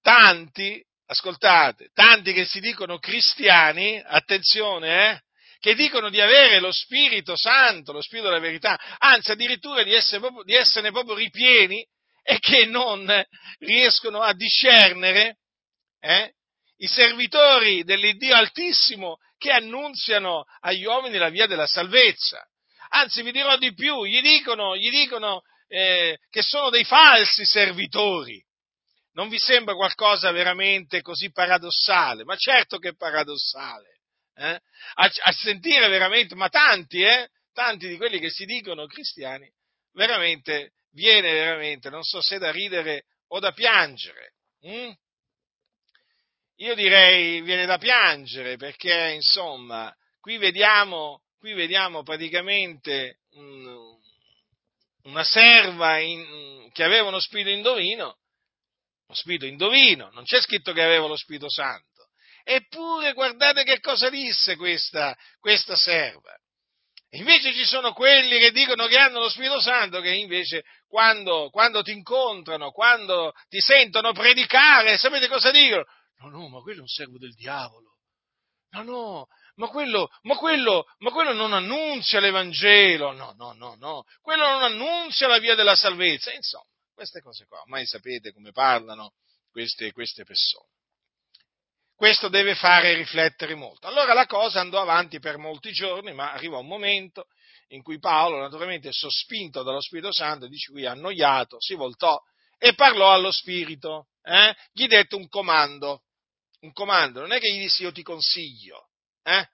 [0.00, 5.20] tanti ascoltate, tanti che si dicono cristiani, attenzione, eh,
[5.58, 10.20] che dicono di avere lo Spirito Santo, lo Spirito della verità, anzi addirittura di, essere
[10.20, 11.84] proprio, di esserne proprio ripieni
[12.28, 13.06] e che non
[13.58, 15.38] riescono a discernere
[16.00, 16.34] eh,
[16.78, 22.44] i servitori dell'Iddio Altissimo che annunziano agli uomini la via della salvezza.
[22.88, 28.44] Anzi, vi dirò di più, gli dicono, gli dicono eh, che sono dei falsi servitori.
[29.12, 32.24] Non vi sembra qualcosa veramente così paradossale?
[32.24, 34.00] Ma certo che è paradossale.
[34.34, 34.60] Eh?
[34.94, 37.28] A, a, sentire veramente, ma tanti, eh?
[37.52, 39.48] tanti di quelli che si dicono cristiani,
[39.92, 44.32] veramente viene veramente, non so se da ridere o da piangere.
[44.62, 44.92] Hm?
[46.56, 53.94] Io direi viene da piangere perché, insomma, qui vediamo, qui vediamo praticamente un,
[55.02, 58.16] una serva in, che aveva uno spirito indovino
[59.08, 62.08] lo spirito indovino, non c'è scritto che aveva lo Spirito Santo.
[62.42, 66.34] Eppure guardate che cosa disse questa, questa serva.
[67.10, 71.82] Invece ci sono quelli che dicono che hanno lo Spirito Santo, che invece quando, quando
[71.82, 75.84] ti incontrano, quando ti sentono predicare, sapete cosa dicono?
[76.18, 77.94] No, no, ma quello è un servo del diavolo.
[78.70, 79.26] No, no,
[79.56, 83.12] ma quello, ma quello, ma quello non annunzia l'Evangelo.
[83.12, 86.32] No, no, no, no, quello non annunzia la via della salvezza.
[86.32, 86.64] Insomma,
[86.94, 89.12] queste cose qua, ormai sapete come parlano
[89.50, 90.68] queste, queste persone.
[91.94, 93.86] questo deve fare riflettere molto.
[93.86, 97.26] Allora la cosa andò avanti per molti giorni, ma arrivò un momento
[97.68, 102.18] in cui Paolo, naturalmente sospinto dallo Spirito Santo, dice qui annoiato, si voltò
[102.58, 104.54] e parlò allo Spirito, eh?
[104.72, 106.02] gli dette un comando,
[106.60, 108.88] un comando, non è che gli disse io ti consiglio,
[109.22, 109.48] eh?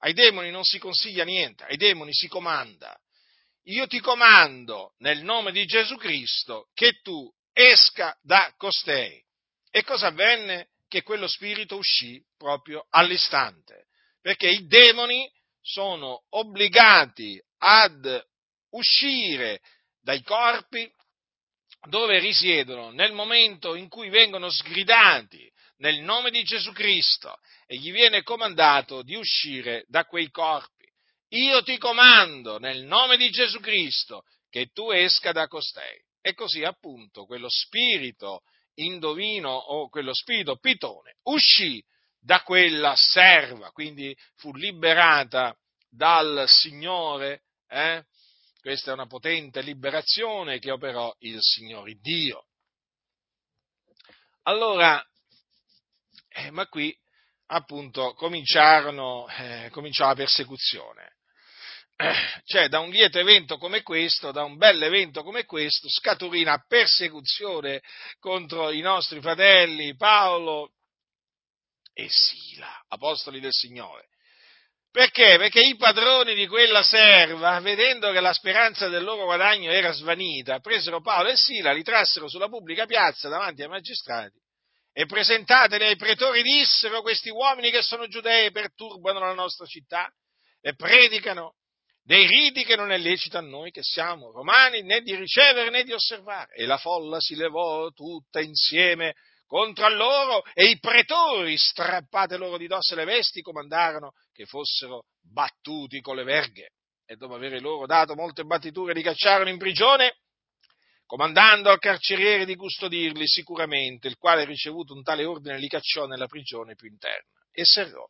[0.00, 2.98] ai demoni non si consiglia niente, ai demoni si comanda.
[3.68, 9.20] Io ti comando nel nome di Gesù Cristo che tu esca da costei.
[9.70, 10.68] E cosa avvenne?
[10.88, 13.86] Che quello spirito uscì proprio all'istante,
[14.20, 15.28] perché i demoni
[15.66, 18.24] sono obbligati ad
[18.70, 19.60] uscire
[20.00, 20.88] dai corpi
[21.88, 27.90] dove risiedono nel momento in cui vengono sgridati nel nome di Gesù Cristo e gli
[27.90, 30.86] viene comandato di uscire da quei corpi.
[31.30, 36.00] Io ti comando nel nome di Gesù Cristo che tu esca da costei.
[36.20, 38.42] E così appunto quello spirito
[38.74, 41.82] indovino o quello spirito pitone uscì
[42.26, 45.56] da quella serva, quindi fu liberata
[45.88, 47.44] dal Signore.
[47.68, 48.04] Eh?
[48.60, 52.46] Questa è una potente liberazione che operò il Signore Dio.
[54.42, 55.00] Allora,
[56.30, 56.92] eh, ma qui
[57.46, 61.14] appunto cominciarono, eh, cominciò la persecuzione.
[62.44, 66.58] cioè, da un lieto evento come questo, da un bel evento come questo, scaturì una
[66.66, 67.82] persecuzione
[68.18, 70.72] contro i nostri fratelli Paolo
[71.98, 74.08] e Sila, apostoli del Signore.
[74.90, 75.36] Perché?
[75.38, 80.60] Perché i padroni di quella serva, vedendo che la speranza del loro guadagno era svanita,
[80.60, 84.38] presero Paolo e Sila, li trassero sulla pubblica piazza davanti ai magistrati
[84.92, 90.10] e presentateli ai pretori dissero questi uomini che sono giudei perturbano la nostra città
[90.60, 91.54] e predicano
[92.02, 95.82] dei riti che non è lecito a noi che siamo romani né di ricevere né
[95.82, 96.54] di osservare.
[96.54, 99.14] E la folla si levò tutta insieme
[99.46, 106.00] contro loro e i pretori, strappate loro di dosso le vesti, comandarono che fossero battuti
[106.00, 106.70] con le verghe.
[107.06, 110.16] E dopo aver loro dato molte battiture li cacciarono in prigione
[111.06, 116.26] comandando al carceriere di custodirli sicuramente, il quale ricevuto un tale ordine li cacciò nella
[116.26, 118.04] prigione più interna e serrò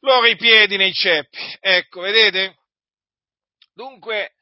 [0.00, 1.38] loro i piedi nei ceppi.
[1.60, 2.56] Ecco, vedete?
[3.72, 4.34] Dunque,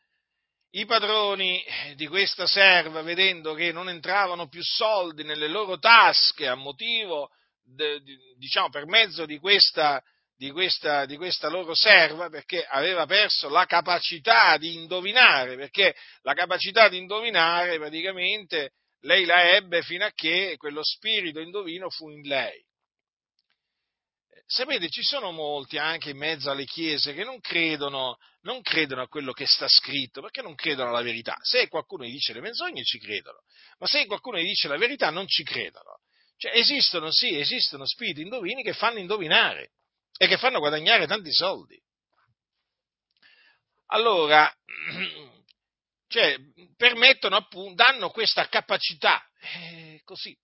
[0.71, 1.65] i padroni
[1.95, 7.31] di questa serva, vedendo che non entravano più soldi nelle loro tasche a motivo,
[7.63, 8.01] de,
[8.37, 10.03] diciamo, per mezzo di questa
[10.37, 16.35] di questa, di questa, loro serva perché aveva perso la capacità di indovinare, perché la
[16.35, 22.21] capacità di indovinare praticamente lei la ebbe fino a che quello spirito indovino fu in
[22.23, 22.63] lei.
[24.49, 29.09] Sapete, ci sono molti anche in mezzo alle chiese che non credono, non credono a
[29.09, 31.37] quello che sta scritto, perché non credono alla verità.
[31.43, 33.41] Se qualcuno gli dice le menzogne ci credono,
[33.79, 36.01] ma se qualcuno gli dice la verità non ci credono.
[36.37, 39.73] Cioè esistono, sì, esistono spiriti indovini che fanno indovinare
[40.17, 41.83] e che fanno guadagnare tanti soldi.
[43.87, 44.53] Allora,
[46.07, 46.37] cioè,
[46.77, 50.37] permettono appunto, danno questa capacità, eh, così.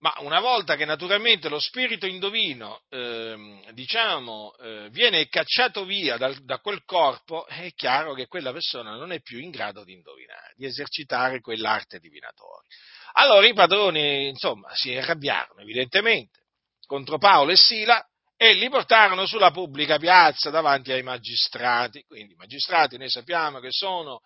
[0.00, 6.34] Ma una volta che naturalmente lo spirito indovino, eh, diciamo, eh, viene cacciato via da,
[6.42, 10.54] da, quel corpo, è chiaro che quella persona non è più in grado di indovinare,
[10.56, 12.66] di esercitare quell'arte divinatoria.
[13.12, 16.44] Allora i padroni, insomma, si arrabbiarono, evidentemente,
[16.86, 18.02] contro Paolo e Sila
[18.38, 22.02] e li portarono sulla pubblica piazza davanti ai magistrati.
[22.04, 24.22] Quindi i magistrati noi sappiamo che sono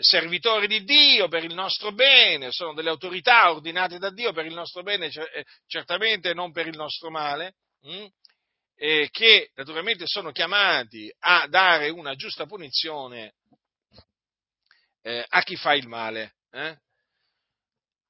[0.00, 4.54] servitori di Dio per il nostro bene, sono delle autorità ordinate da Dio per il
[4.54, 8.06] nostro bene, eh, certamente non per il nostro male, hm?
[8.76, 13.34] e che naturalmente sono chiamati a dare una giusta punizione
[15.02, 16.36] eh, a chi fa il male.
[16.52, 16.76] Eh?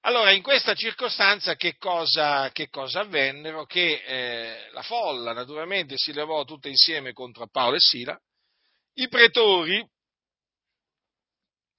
[0.03, 3.65] Allora, in questa circostanza che cosa, che cosa avvennero?
[3.65, 8.19] Che eh, la folla naturalmente si levò tutta insieme contro Paolo e Sila,
[8.95, 9.87] i pretori,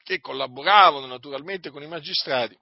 [0.09, 2.57] che collaboravano naturalmente con i magistrati,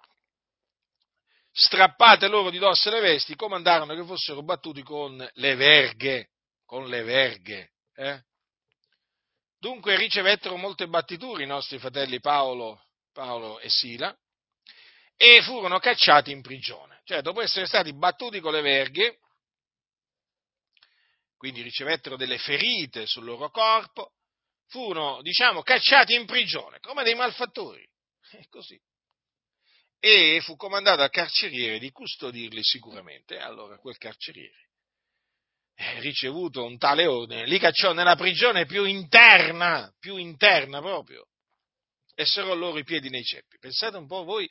[1.50, 6.32] strappate loro di dosso le vesti, comandarono che fossero battuti con le verghe,
[6.66, 7.72] con le verghe.
[7.96, 8.22] Eh?
[9.58, 12.84] Dunque ricevettero molte battiture i nostri fratelli Paolo,
[13.14, 14.14] Paolo e Sila,
[15.16, 17.00] e furono cacciati in prigione.
[17.06, 19.20] Cioè, dopo essere stati battuti con le verghe,
[21.38, 24.12] quindi ricevettero delle ferite sul loro corpo,
[24.68, 27.86] furono, diciamo, cacciati in prigione, come dei malfattori.
[28.32, 28.80] E così.
[30.00, 33.38] E fu comandato al carceriere di custodirli sicuramente.
[33.38, 34.70] Allora quel carceriere,
[35.76, 41.28] eh, ricevuto un tale ordine, li cacciò nella prigione più interna, più interna proprio,
[42.14, 43.58] e serrò loro i piedi nei ceppi.
[43.60, 44.50] Pensate un po' voi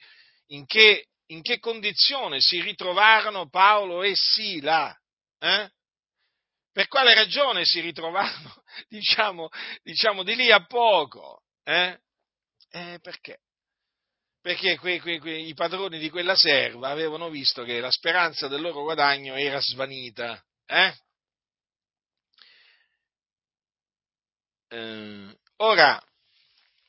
[0.49, 4.97] in che, in che condizione si ritrovarono Paolo e Sila?
[5.39, 5.71] Eh?
[6.77, 9.49] Per quale ragione si ritrovarono, diciamo,
[9.83, 11.45] diciamo di lì a poco?
[11.65, 11.99] Eh?
[12.69, 13.39] Eh, perché?
[14.43, 18.61] Perché que, que, que, i padroni di quella serva avevano visto che la speranza del
[18.61, 20.39] loro guadagno era svanita.
[20.67, 20.95] Eh?
[24.69, 25.99] Eh, ora,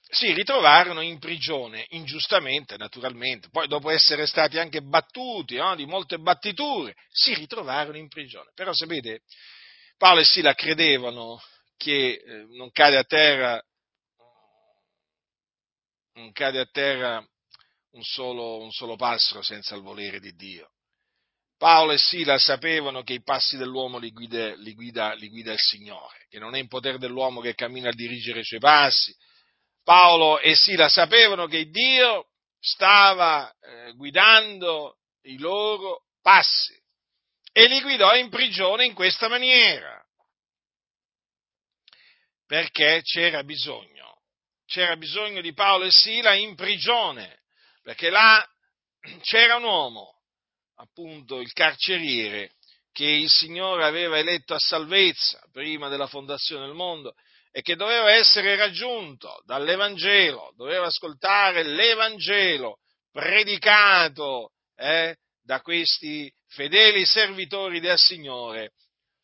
[0.02, 6.18] si ritrovarono in prigione, ingiustamente naturalmente, poi dopo essere stati anche battuti no, di molte
[6.18, 8.52] battiture, si ritrovarono in prigione.
[8.54, 9.22] Però sapete,
[9.98, 11.42] Paolo e Sila credevano
[11.76, 13.60] che eh, non cade a terra,
[16.14, 17.28] non cade a terra
[17.92, 20.70] un solo, un solo passero senza il volere di Dio.
[21.58, 25.60] Paolo e Sila sapevano che i passi dell'uomo li guida, li, guida, li guida, il
[25.60, 29.16] Signore, che non è in potere dell'uomo che cammina a dirigere i suoi passi,
[29.84, 32.28] Paolo e Sila sapevano che Dio
[32.60, 36.80] stava eh, guidando i loro passi
[37.58, 40.00] e li guidò in prigione in questa maniera.
[42.46, 44.22] Perché c'era bisogno,
[44.68, 47.40] c'era bisogno di Paolo e Sila in prigione,
[47.82, 48.48] perché là
[49.24, 50.22] c'era un uomo,
[50.76, 52.52] appunto il carceriere,
[52.92, 57.16] che il Signore aveva eletto a salvezza prima della fondazione del mondo
[57.52, 62.78] e che doveva essere raggiunto dall'Evangelo, doveva ascoltare l'Evangelo
[63.12, 68.74] predicato eh, da questi fedeli servitori del Signore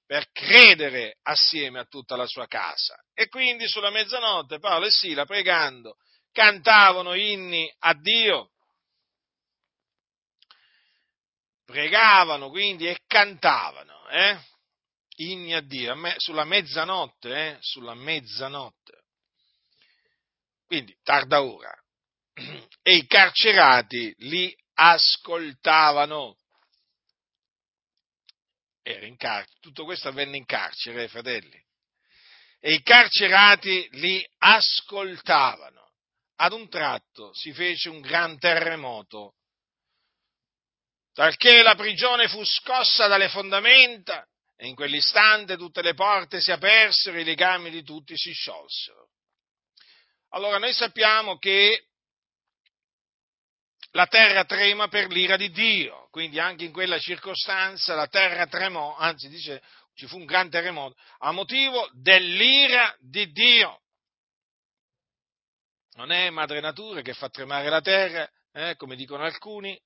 [0.06, 2.96] per credere assieme a tutta la sua casa.
[3.14, 5.98] E quindi sulla mezzanotte Paolo e Sila pregando
[6.32, 8.52] cantavano inni a Dio,
[11.64, 14.38] pregavano quindi e cantavano, eh?
[15.18, 17.58] inni a Dio, sulla mezzanotte, eh?
[17.62, 19.04] sulla mezzanotte.
[20.66, 21.74] Quindi tarda ora.
[22.86, 26.36] E i carcerati li ascoltavano.
[28.84, 31.60] Era in car- tutto questo avvenne in carcere, fratelli.
[32.60, 35.82] E i carcerati li ascoltavano.
[36.36, 39.36] Ad un tratto si fece un gran terremoto,
[41.14, 44.28] talché la prigione fu scossa dalle fondamenta
[44.58, 49.10] e in quell'istante tutte le porte si apersero e i legami di tutti si sciolsero.
[50.30, 51.90] Allora noi sappiamo che
[53.96, 58.96] la terra trema per l'ira di Dio, quindi anche in quella circostanza la terra tremò,
[58.96, 59.62] anzi dice
[59.94, 63.82] ci fu un gran terremoto, a motivo dell'ira di Dio.
[65.94, 69.80] Non è madre natura che fa tremare la terra, eh, come dicono alcuni,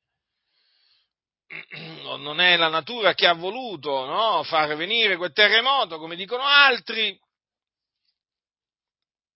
[2.03, 7.19] non è la natura che ha voluto no, far venire quel terremoto, come dicono altri,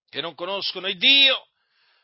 [0.07, 1.50] che non conoscono il Dio,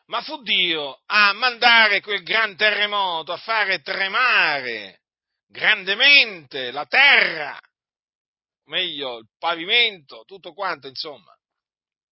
[0.08, 5.02] ma fu Dio a mandare quel gran terremoto, a fare tremare
[5.48, 7.60] grandemente la terra,
[8.66, 11.36] meglio il pavimento, tutto quanto, insomma,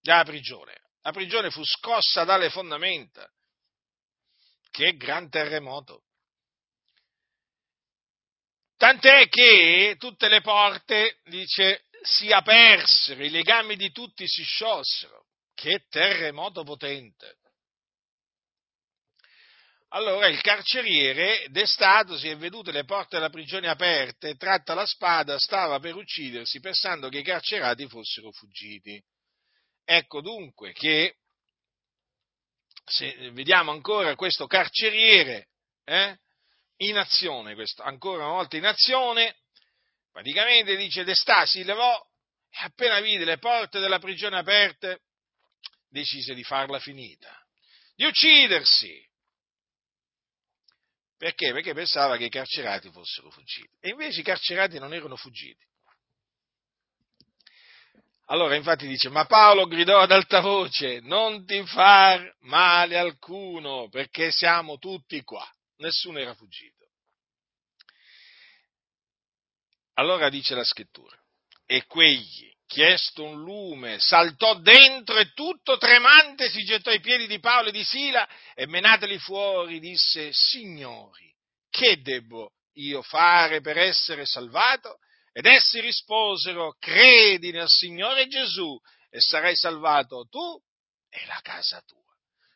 [0.02, 0.84] della prigione.
[1.02, 3.30] La prigione fu scossa dalle fondamenta.
[4.72, 6.04] Che gran terremoto!
[8.78, 15.28] Tant'è che tutte le porte, dice, si apersero, i legami di tutti si sciolsero.
[15.54, 17.38] Che terremoto potente!
[19.96, 25.80] Allora il carceriere, destatosi e vedute le porte della prigione aperte, tratta la spada, stava
[25.80, 29.02] per uccidersi, pensando che i carcerati fossero fuggiti.
[29.86, 31.16] Ecco dunque che,
[32.84, 35.48] se vediamo ancora questo carceriere,
[35.86, 36.20] eh,
[36.78, 39.38] in azione, questo, ancora una volta in azione,
[40.12, 42.06] praticamente dice Destà si levò
[42.50, 45.04] e appena vide le porte della prigione aperte
[45.88, 47.34] decise di farla finita,
[47.96, 49.14] di uccidersi.
[51.26, 51.54] Perché?
[51.54, 53.68] Perché pensava che i carcerati fossero fuggiti.
[53.80, 55.66] E invece i carcerati non erano fuggiti.
[58.26, 64.30] Allora infatti dice, ma Paolo gridò ad alta voce, non ti far male alcuno, perché
[64.30, 65.44] siamo tutti qua
[65.78, 66.90] nessuno era fuggito.
[69.94, 71.20] Allora dice la scrittura,
[71.66, 77.40] e quegli, chiesto un lume, saltò dentro e tutto tremante si gettò ai piedi di
[77.40, 81.34] Paolo e di Sila e menateli fuori disse, signori,
[81.70, 84.98] che debbo io fare per essere salvato?
[85.32, 88.78] Ed essi risposero, credi nel Signore Gesù
[89.10, 90.62] e sarai salvato tu
[91.10, 92.04] e la casa tua.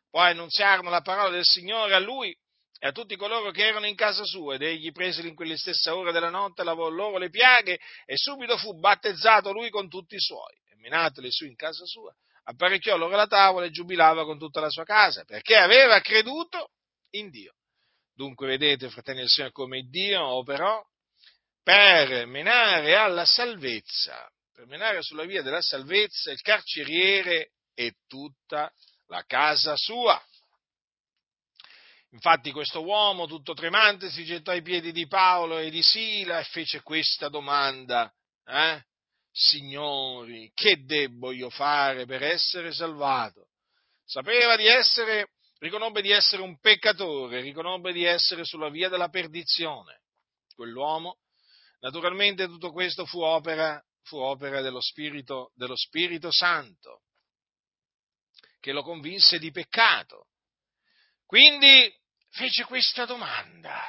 [0.10, 2.38] Poi annunziarono la parola del Signore a lui
[2.80, 5.90] e a tutti coloro che erano in casa sua, ed egli preseli in quelle stesse
[5.90, 10.20] ore della notte, lavò loro le piaghe, e subito fu battezzato lui con tutti i
[10.20, 12.14] suoi, e menateli su in casa sua,
[12.46, 16.72] apparecchiò loro la tavola e giubilava con tutta la sua casa, perché aveva creduto
[17.12, 17.54] in Dio.
[18.16, 20.82] Dunque vedete, fratelli del Signore, come Dio operò
[21.62, 28.72] per menare alla salvezza, per menare sulla via della salvezza il carceriere e tutta
[29.08, 30.22] la casa sua.
[32.12, 36.44] Infatti questo uomo tutto tremante si gettò ai piedi di Paolo e di Sila e
[36.46, 38.12] fece questa domanda,
[38.46, 38.84] eh?
[39.32, 43.50] Signori, che debbo io fare per essere salvato?
[44.04, 50.02] Sapeva di essere, riconobbe di essere un peccatore, riconobbe di essere sulla via della perdizione.
[50.56, 51.20] Quell'uomo,
[51.80, 57.04] naturalmente tutto questo fu opera, fu opera dello, Spirito, dello Spirito Santo,
[58.60, 60.26] che lo convinse di peccato.
[61.26, 61.96] Quindi
[62.32, 63.82] fece questa domanda,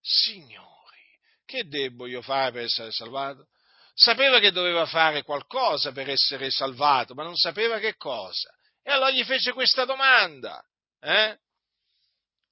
[0.00, 3.48] Signori, che debbo io fare per essere salvato?
[3.94, 8.50] Sapeva che doveva fare qualcosa per essere salvato, ma non sapeva che cosa.
[8.82, 10.64] E allora gli fece questa domanda,
[11.00, 11.38] eh?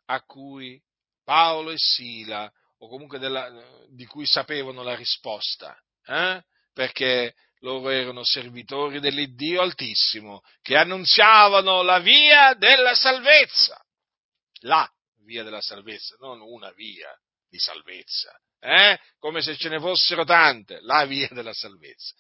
[0.06, 0.80] a cui
[1.24, 3.50] Paolo e Sila, o comunque della,
[3.88, 6.42] di cui sapevano la risposta, eh?
[6.72, 13.80] perché loro erano servitori dell'Iddio Altissimo, che annunziavano la via della salvezza.
[14.62, 14.88] La
[15.28, 17.14] via della salvezza, non una via
[17.50, 18.98] di salvezza, eh?
[19.18, 22.14] come se ce ne fossero tante, la via della salvezza.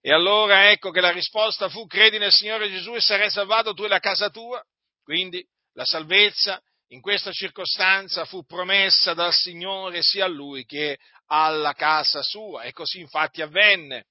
[0.00, 3.84] E allora ecco che la risposta fu credi nel Signore Gesù e sarai salvato tu
[3.84, 4.62] e la casa tua.
[5.02, 5.44] Quindi
[5.74, 12.22] la salvezza in questa circostanza fu promessa dal Signore sia a lui che alla casa
[12.22, 14.06] sua e così infatti avvenne.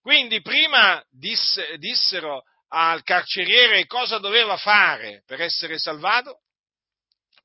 [0.00, 6.40] Quindi prima disse, dissero al carceriere cosa doveva fare per essere salvato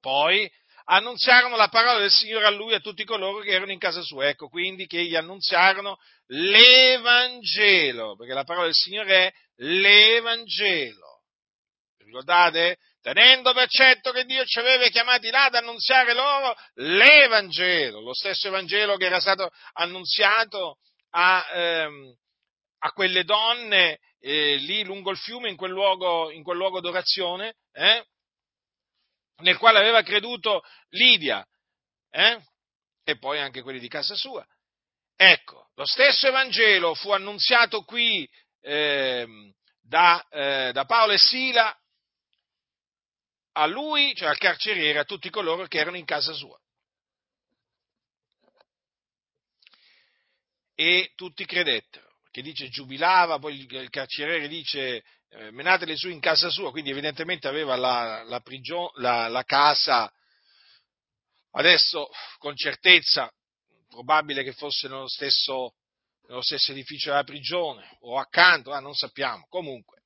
[0.02, 0.52] poi
[0.86, 4.02] annunziarono la parola del Signore a lui e a tutti coloro che erano in casa
[4.02, 4.28] sua.
[4.28, 5.98] Ecco quindi che gli annunziarono
[6.28, 11.22] l'Evangelo, perché la parola del Signore è l'Evangelo.
[11.98, 12.78] Ricordate?
[13.02, 18.48] Tenendo per certo che Dio ci aveva chiamati là ad annunziare loro l'Evangelo, lo stesso
[18.48, 20.78] Evangelo che era stato annunziato
[21.12, 22.16] a, ehm,
[22.80, 27.56] a quelle donne eh, lì lungo il fiume, in quel luogo, in quel luogo d'orazione,
[27.74, 28.06] eh?
[29.42, 31.46] Nel quale aveva creduto Lidia,
[32.10, 32.42] eh?
[33.04, 34.46] e poi anche quelli di casa sua.
[35.16, 38.28] Ecco, lo stesso Evangelo fu annunziato qui
[38.62, 41.76] eh, da, eh, da Paolo e Sila
[43.54, 46.58] a lui, cioè al carceriere, a tutti coloro che erano in casa sua.
[50.74, 56.50] E tutti credettero, che dice giubilava, poi il carceriere dice eh, menateli su in casa
[56.50, 60.12] sua, quindi evidentemente aveva la, la, prigione, la, la casa,
[61.52, 63.32] adesso con certezza,
[63.90, 65.76] probabile che fosse nello stesso,
[66.28, 70.00] nello stesso edificio della prigione o accanto, ah, non sappiamo, comunque.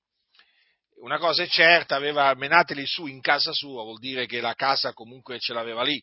[0.98, 4.94] Una cosa è certa, aveva menateli su in casa sua, vuol dire che la casa
[4.94, 6.02] comunque ce l'aveva lì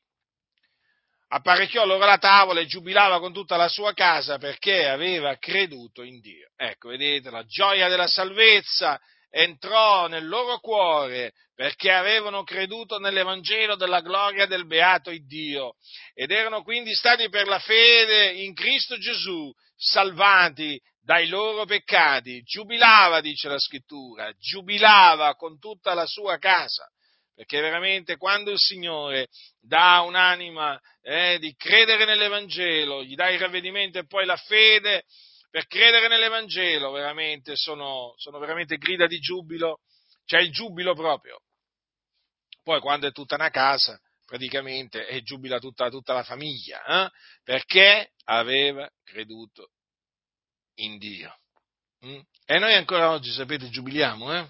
[1.35, 6.21] apparecchiò loro la tavola e giubilava con tutta la sua casa perché aveva creduto in
[6.21, 6.51] Dio.
[6.57, 14.01] Ecco, vedete, la gioia della salvezza entrò nel loro cuore perché avevano creduto nell'Evangelo della
[14.01, 15.77] gloria del beato Dio
[16.13, 22.43] ed erano quindi stati per la fede in Cristo Gesù salvati dai loro peccati.
[22.43, 26.92] Giubilava, dice la scrittura, giubilava con tutta la sua casa
[27.35, 29.29] perché veramente quando il Signore
[29.61, 35.05] dà un'anima eh, di credere nell'Evangelo, gli dà il ravvedimento e poi la fede
[35.51, 39.81] per credere nell'Evangelo, veramente sono, sono veramente grida di giubilo,
[40.25, 41.41] c'è il giubilo proprio.
[42.63, 47.11] Poi quando è tutta una casa, praticamente, è giubila tutta, tutta la famiglia, eh?
[47.43, 49.73] perché aveva creduto
[50.77, 51.37] in Dio.
[52.07, 52.21] Mm?
[52.47, 54.49] E noi ancora oggi, sapete, giubiliamo, eh?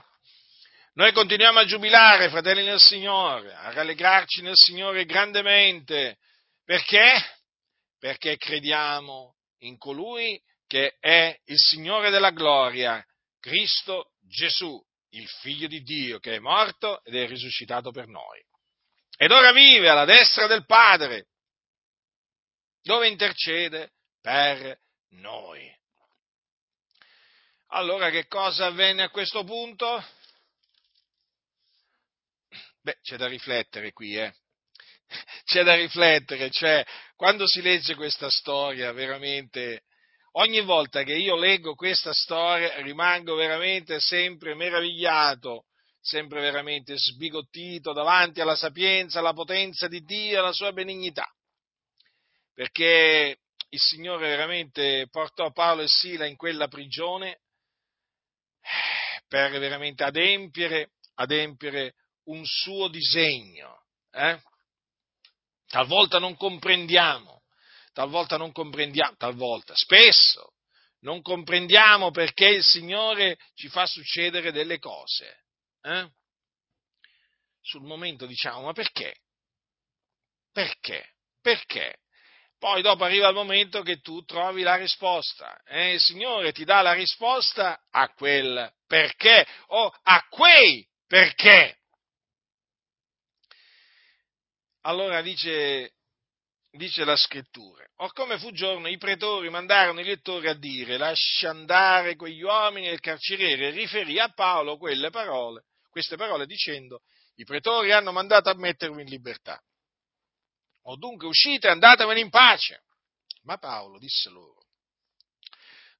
[0.94, 6.18] Noi continuiamo a giubilare, fratelli nel Signore, a rallegrarci nel Signore grandemente.
[6.66, 7.14] Perché?
[7.98, 13.02] Perché crediamo in colui che è il Signore della gloria,
[13.40, 14.78] Cristo Gesù,
[15.12, 18.44] il Figlio di Dio, che è morto ed è risuscitato per noi.
[19.16, 21.28] Ed ora vive alla destra del Padre,
[22.82, 24.78] dove intercede per
[25.12, 25.74] noi.
[27.68, 30.20] Allora che cosa avvenne a questo punto?
[32.82, 34.34] Beh, c'è da riflettere qui, eh.
[35.44, 39.84] C'è da riflettere, cioè, quando si legge questa storia, veramente,
[40.32, 45.66] ogni volta che io leggo questa storia, rimango veramente sempre meravigliato,
[46.00, 51.26] sempre veramente sbigottito davanti alla sapienza, alla potenza di Dio, alla sua benignità.
[52.52, 57.40] Perché il Signore veramente portò Paolo e Sila in quella prigione
[58.60, 63.84] eh, per veramente adempiere, adempiere un suo disegno.
[64.10, 64.40] Eh?
[65.72, 67.44] talvolta non comprendiamo,
[67.94, 70.52] talvolta non comprendiamo, talvolta, spesso
[71.00, 75.44] non comprendiamo perché il Signore ci fa succedere delle cose.
[75.80, 76.08] Eh?
[77.62, 79.16] Sul momento diciamo, ma perché?
[80.52, 81.14] Perché?
[81.40, 82.00] Perché?
[82.58, 85.94] Poi dopo arriva il momento che tu trovi la risposta eh?
[85.94, 91.78] il Signore ti dà la risposta a quel perché o a quei perché.
[94.82, 95.92] Allora dice
[96.72, 97.84] dice la scrittura.
[97.96, 102.88] Or come fu giorno, i pretori mandarono i lettori a dire, lascia andare quegli uomini
[102.88, 107.00] e il carceriere riferì a Paolo quelle parole, queste parole dicendo,
[107.36, 109.60] i pretori hanno mandato a mettervi in libertà.
[110.84, 112.82] O dunque uscite e andatevene in pace.
[113.42, 114.64] Ma Paolo disse loro,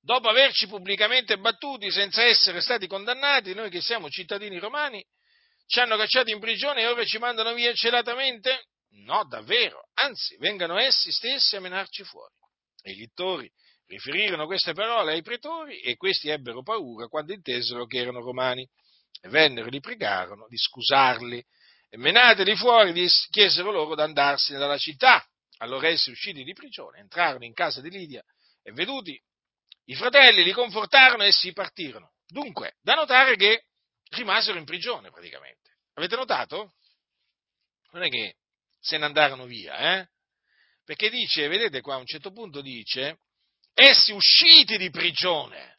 [0.01, 5.05] dopo averci pubblicamente battuti senza essere stati condannati, noi che siamo cittadini romani,
[5.67, 8.67] ci hanno cacciati in prigione e ora ci mandano via celatamente?
[8.95, 12.35] No, davvero, anzi, vengano essi stessi a menarci fuori.
[12.83, 13.51] E i lettori
[13.87, 18.69] riferirono queste parole ai pretori e questi ebbero paura quando intesero che erano romani.
[19.21, 21.45] E vennero e li pregarono di scusarli.
[21.89, 25.25] E menateli fuori, chiesero loro d'andarsene dalla città.
[25.59, 28.23] Allora essi, usciti di prigione, entrarono in casa di Lidia
[28.63, 29.21] e veduti
[29.87, 32.15] i fratelli li confortarono e essi partirono.
[32.27, 33.67] Dunque, da notare che
[34.11, 35.79] rimasero in prigione praticamente.
[35.95, 36.75] Avete notato?
[37.93, 38.37] Non è che
[38.83, 40.09] se ne andarono via, eh?
[40.85, 43.21] Perché dice, vedete qua a un certo punto dice,
[43.73, 45.79] essi usciti di prigione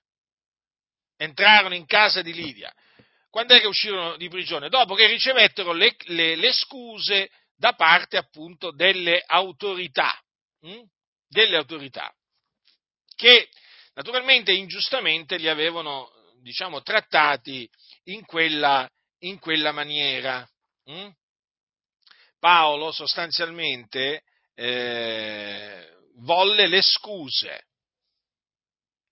[1.17, 2.73] entrarono in casa di Lidia.
[3.29, 4.69] Quando è che uscirono di prigione?
[4.69, 10.11] Dopo che ricevettero le, le, le scuse da parte appunto delle autorità,
[10.61, 10.81] hm?
[11.27, 12.13] delle autorità,
[13.15, 13.49] che
[13.93, 17.67] naturalmente ingiustamente li avevano, diciamo, trattati
[18.05, 18.89] in quella,
[19.19, 20.47] in quella maniera.
[20.85, 21.09] Hm?
[22.43, 24.23] Paolo sostanzialmente
[24.53, 27.67] eh, volle le scuse,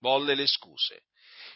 [0.00, 1.04] volle le scuse,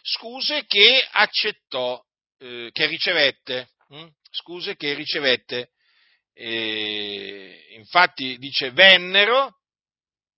[0.01, 2.03] scuse che accettò,
[2.39, 4.07] eh, che ricevette, hm?
[4.31, 5.69] scuse che ricevette,
[6.33, 9.59] eh, infatti dice vennero,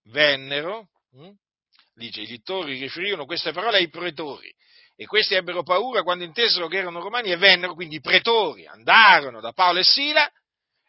[0.09, 1.31] vennero, hm?
[1.93, 4.53] dice i lettori riferirono queste parole ai pretori,
[4.93, 9.39] e questi ebbero paura quando intesero che erano romani e vennero, quindi i pretori andarono
[9.39, 10.29] da Paolo e Sila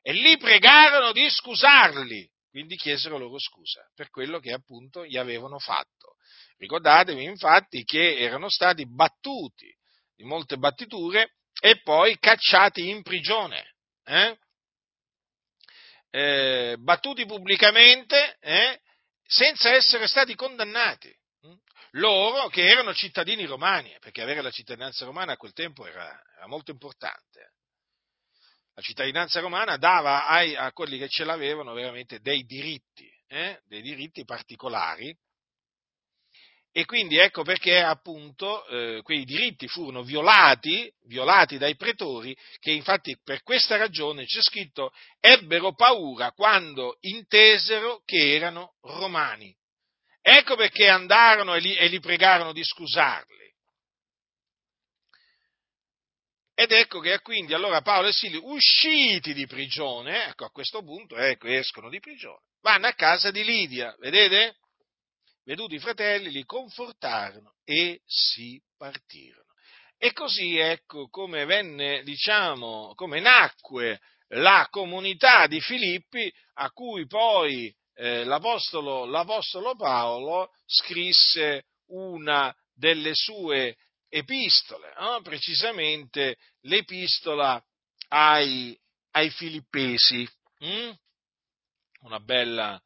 [0.03, 5.59] e li pregarono di scusarli, quindi chiesero loro scusa per quello che appunto gli avevano
[5.59, 6.17] fatto.
[6.57, 9.73] Ricordatevi infatti che erano stati battuti
[10.15, 13.75] di molte battiture e poi cacciati in prigione,
[14.05, 14.39] eh?
[16.13, 18.81] Eh, battuti pubblicamente eh?
[19.23, 21.15] senza essere stati condannati.
[21.95, 26.47] Loro che erano cittadini romani, perché avere la cittadinanza romana a quel tempo era, era
[26.47, 27.53] molto importante
[28.75, 33.61] la cittadinanza romana dava ai, a quelli che ce l'avevano veramente dei diritti, eh?
[33.67, 35.15] dei diritti particolari,
[36.73, 43.19] e quindi ecco perché appunto eh, quei diritti furono violati, violati dai pretori, che infatti
[43.25, 49.53] per questa ragione c'è scritto ebbero paura quando intesero che erano romani.
[50.23, 53.40] Ecco perché andarono e li, e li pregarono di scusarli.
[56.61, 61.17] Ed ecco che quindi allora Paolo e Silio, usciti di prigione, ecco a questo punto,
[61.17, 64.57] ecco, escono di prigione, vanno a casa di Lidia, vedete?
[65.43, 69.55] Veduti i fratelli, li confortarono e si partirono.
[69.97, 74.01] E così ecco come venne, diciamo, come nacque
[74.35, 83.77] la comunità di Filippi a cui poi eh, l'apostolo, l'apostolo Paolo scrisse una delle sue
[84.11, 85.23] epistole, no?
[85.23, 87.63] precisamente l'epistola
[88.09, 88.79] ai,
[89.13, 90.29] ai Filippesi.
[90.65, 90.91] Mm?
[92.03, 92.81] Una, bella,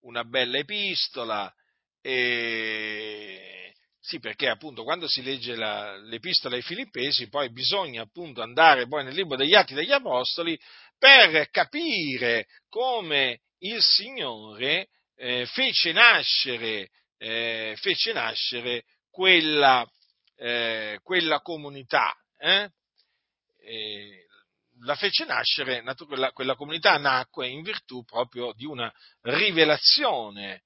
[0.00, 1.52] una bella epistola.
[2.00, 3.74] E...
[4.00, 9.04] Sì, perché appunto quando si legge la, l'epistola ai Filippesi, poi bisogna appunto andare poi
[9.04, 10.58] nel libro degli Atti degli Apostoli
[10.98, 19.86] per capire come il Signore eh, fece nascere, eh, fece nascere quella,
[20.40, 22.14] eh, quella comunità.
[22.38, 22.70] Eh?
[24.82, 30.62] la fece nascere, quella, quella comunità nacque in virtù proprio di una rivelazione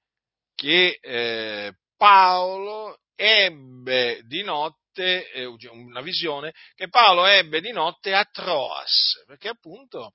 [0.54, 8.24] che eh, Paolo ebbe di notte, eh, una visione che Paolo ebbe di notte a
[8.24, 10.14] Troas, perché appunto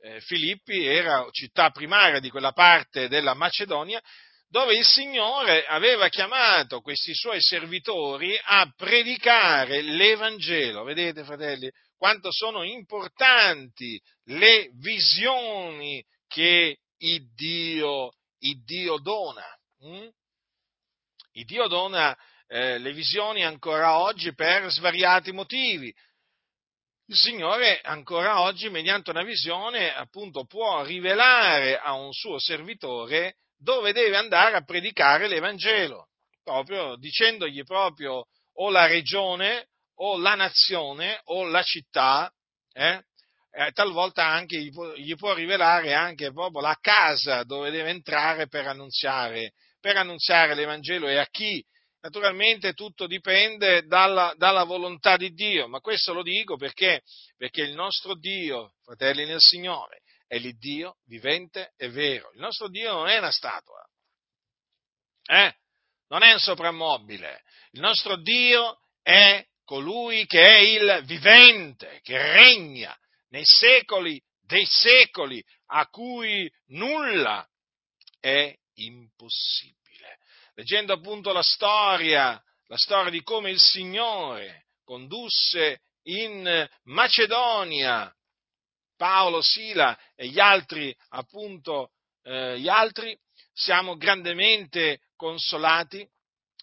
[0.00, 4.02] eh, Filippi era città primaria di quella parte della Macedonia
[4.50, 10.82] dove il Signore aveva chiamato questi suoi servitori a predicare l'Evangelo.
[10.82, 19.46] Vedete, fratelli, quanto sono importanti le visioni che il Dio, il Dio dona.
[19.82, 20.08] Hm?
[21.34, 25.94] Il Dio dona eh, le visioni ancora oggi per svariati motivi.
[27.06, 33.92] Il Signore ancora oggi, mediante una visione, appunto, può rivelare a un suo servitore dove
[33.92, 36.08] deve andare a predicare l'Evangelo,
[36.42, 42.32] proprio dicendogli proprio o la regione o la nazione o la città,
[42.72, 43.02] eh?
[43.52, 48.46] Eh, talvolta anche gli può, gli può, rivelare anche proprio la casa dove deve entrare
[48.46, 51.62] per annunziare, per annunziare l'Evangelo e a chi.
[52.00, 57.02] Naturalmente tutto dipende dalla, dalla, volontà di Dio, ma questo lo dico perché,
[57.36, 60.00] perché il nostro Dio, fratelli nel Signore,
[60.30, 62.30] è l'Iddio vivente e vero.
[62.34, 63.84] Il nostro Dio non è una statua,
[65.24, 65.56] eh?
[66.06, 67.42] non è un soprammobile.
[67.72, 72.96] Il nostro Dio è colui che è il vivente, che regna
[73.30, 77.44] nei secoli dei secoli, a cui nulla
[78.20, 80.18] è impossibile.
[80.54, 88.14] Leggendo appunto la storia, la storia di come il Signore condusse in Macedonia
[89.00, 91.92] Paolo, Sila e gli altri, appunto,
[92.22, 93.18] eh, gli altri,
[93.50, 96.06] siamo grandemente consolati,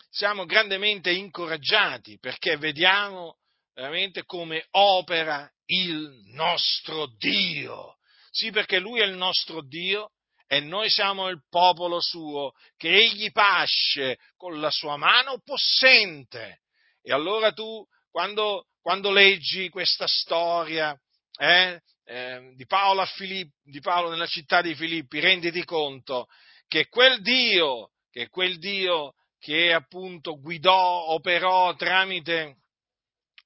[0.07, 3.37] siamo grandemente incoraggiati perché vediamo
[3.73, 7.95] veramente come opera il nostro Dio.
[8.29, 10.11] Sì, perché Lui è il nostro Dio
[10.45, 16.59] e noi siamo il popolo suo, che Egli pasce con la sua mano possente.
[17.01, 20.95] E allora tu, quando, quando leggi questa storia
[21.37, 26.27] eh, eh, di, Paolo Filippi, di Paolo nella città di Filippi, renditi conto
[26.67, 32.57] che quel Dio, che quel Dio che appunto guidò, operò tramite,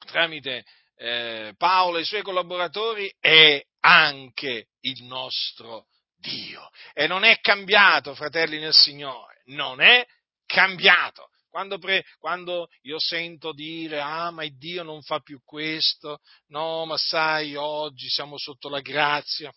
[0.06, 0.66] tramite
[0.96, 6.70] eh, Paolo e i suoi collaboratori è anche il nostro Dio.
[6.94, 10.06] E non è cambiato, fratelli nel Signore, non è
[10.46, 11.31] cambiato.
[11.52, 16.96] Quando, pre, quando, io sento dire, ah, ma Dio non fa più questo, no, ma
[16.96, 19.54] sai, oggi siamo sotto la grazia,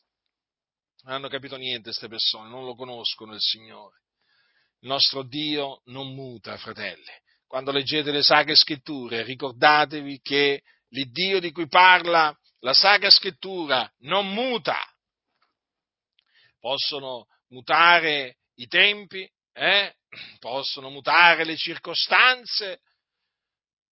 [1.05, 4.01] non hanno capito niente queste persone, non lo conoscono il Signore.
[4.81, 7.13] Il nostro Dio non muta, fratelli.
[7.47, 14.33] Quando leggete le sacre scritture, ricordatevi che l'Iddio di cui parla la Sacra Scrittura non
[14.33, 14.81] muta.
[16.59, 19.95] Possono mutare i tempi, eh?
[20.39, 22.81] Possono mutare le circostanze,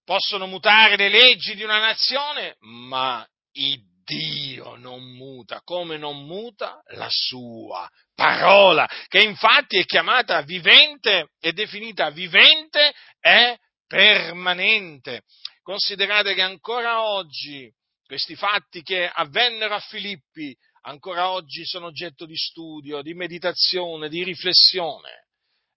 [0.05, 6.83] possono mutare le leggi di una nazione, ma il Dio non muta, come non muta
[6.95, 15.23] la sua parola, che infatti è chiamata vivente, è definita vivente e permanente.
[15.63, 17.73] Considerate che ancora oggi
[18.05, 24.25] questi fatti che avvennero a Filippi, ancora oggi sono oggetto di studio, di meditazione, di
[24.25, 25.22] riflessione.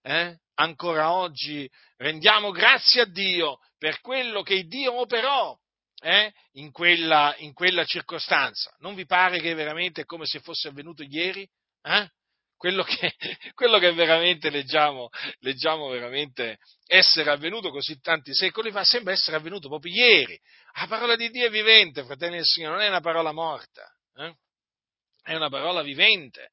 [0.06, 0.38] Eh?
[0.54, 5.58] Ancora oggi rendiamo grazie a Dio per quello che Dio operò
[6.00, 6.32] eh?
[6.52, 8.72] in, quella, in, quella, circostanza.
[8.78, 11.48] Non vi pare che veramente è come se fosse avvenuto ieri?
[11.82, 12.08] Eh?
[12.56, 13.14] quello che,
[13.54, 15.08] quello che veramente leggiamo,
[15.40, 20.38] leggiamo veramente essere avvenuto così tanti secoli fa, sembra essere avvenuto proprio ieri.
[20.78, 23.82] La parola di Dio è vivente, fratelli del Signore, non è una parola morta,
[24.14, 24.36] eh?
[25.24, 26.52] è una parola vivente,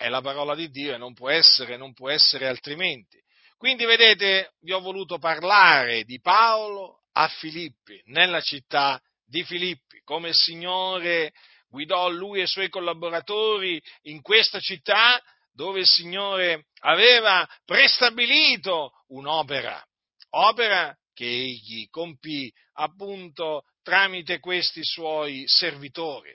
[0.00, 3.22] è la parola di Dio e non può essere, non può essere altrimenti.
[3.58, 10.28] Quindi vedete, vi ho voluto parlare di Paolo a Filippi, nella città di Filippi, come
[10.28, 11.32] il Signore
[11.68, 15.22] guidò lui e i suoi collaboratori in questa città
[15.52, 19.86] dove il Signore aveva prestabilito un'opera,
[20.30, 26.34] opera che egli compì appunto tramite questi suoi servitori.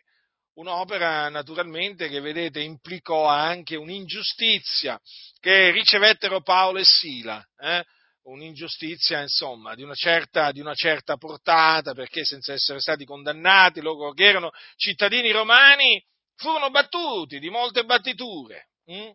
[0.56, 5.00] Un'opera naturalmente che vedete implicò anche un'ingiustizia
[5.42, 7.84] che ricevettero Paolo e Sila, eh?
[8.24, 14.14] un'ingiustizia, insomma, di una, certa, di una, certa, portata, perché senza essere stati condannati, loro
[14.14, 16.02] che erano cittadini romani,
[16.36, 19.12] furono battuti di molte battiture hm?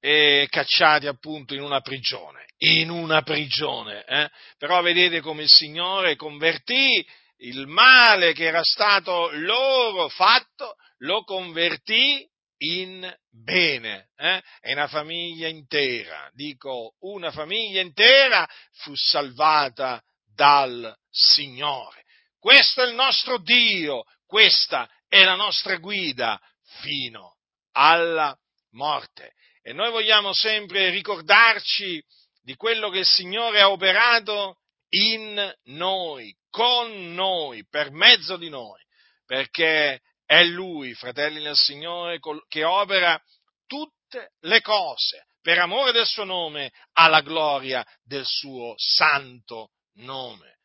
[0.00, 4.04] e cacciati appunto in una prigione, in una prigione.
[4.04, 4.28] Eh?
[4.58, 7.06] Però vedete come il Signore convertì
[7.44, 12.26] il male che era stato loro fatto, lo convertì
[12.58, 14.08] in bene.
[14.16, 14.42] Eh?
[14.60, 20.02] E una famiglia intera, dico una famiglia intera, fu salvata
[20.34, 22.04] dal Signore.
[22.38, 26.40] Questo è il nostro Dio, questa è la nostra guida
[26.80, 27.36] fino
[27.72, 28.36] alla
[28.70, 29.32] morte.
[29.62, 32.02] E noi vogliamo sempre ricordarci
[32.42, 34.58] di quello che il Signore ha operato
[34.90, 38.80] in noi, con noi, per mezzo di noi,
[39.26, 43.20] perché È Lui, fratelli nel Signore, che opera
[43.66, 50.58] tutte le cose per amore del suo nome, alla gloria del suo santo nome.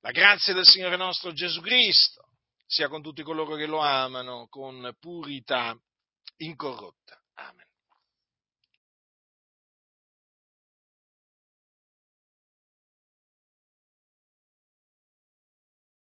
[0.00, 2.22] La grazia del Signore nostro Gesù Cristo
[2.66, 5.78] sia con tutti coloro che lo amano con purità
[6.38, 7.16] incorrotta.
[7.34, 7.65] Amen.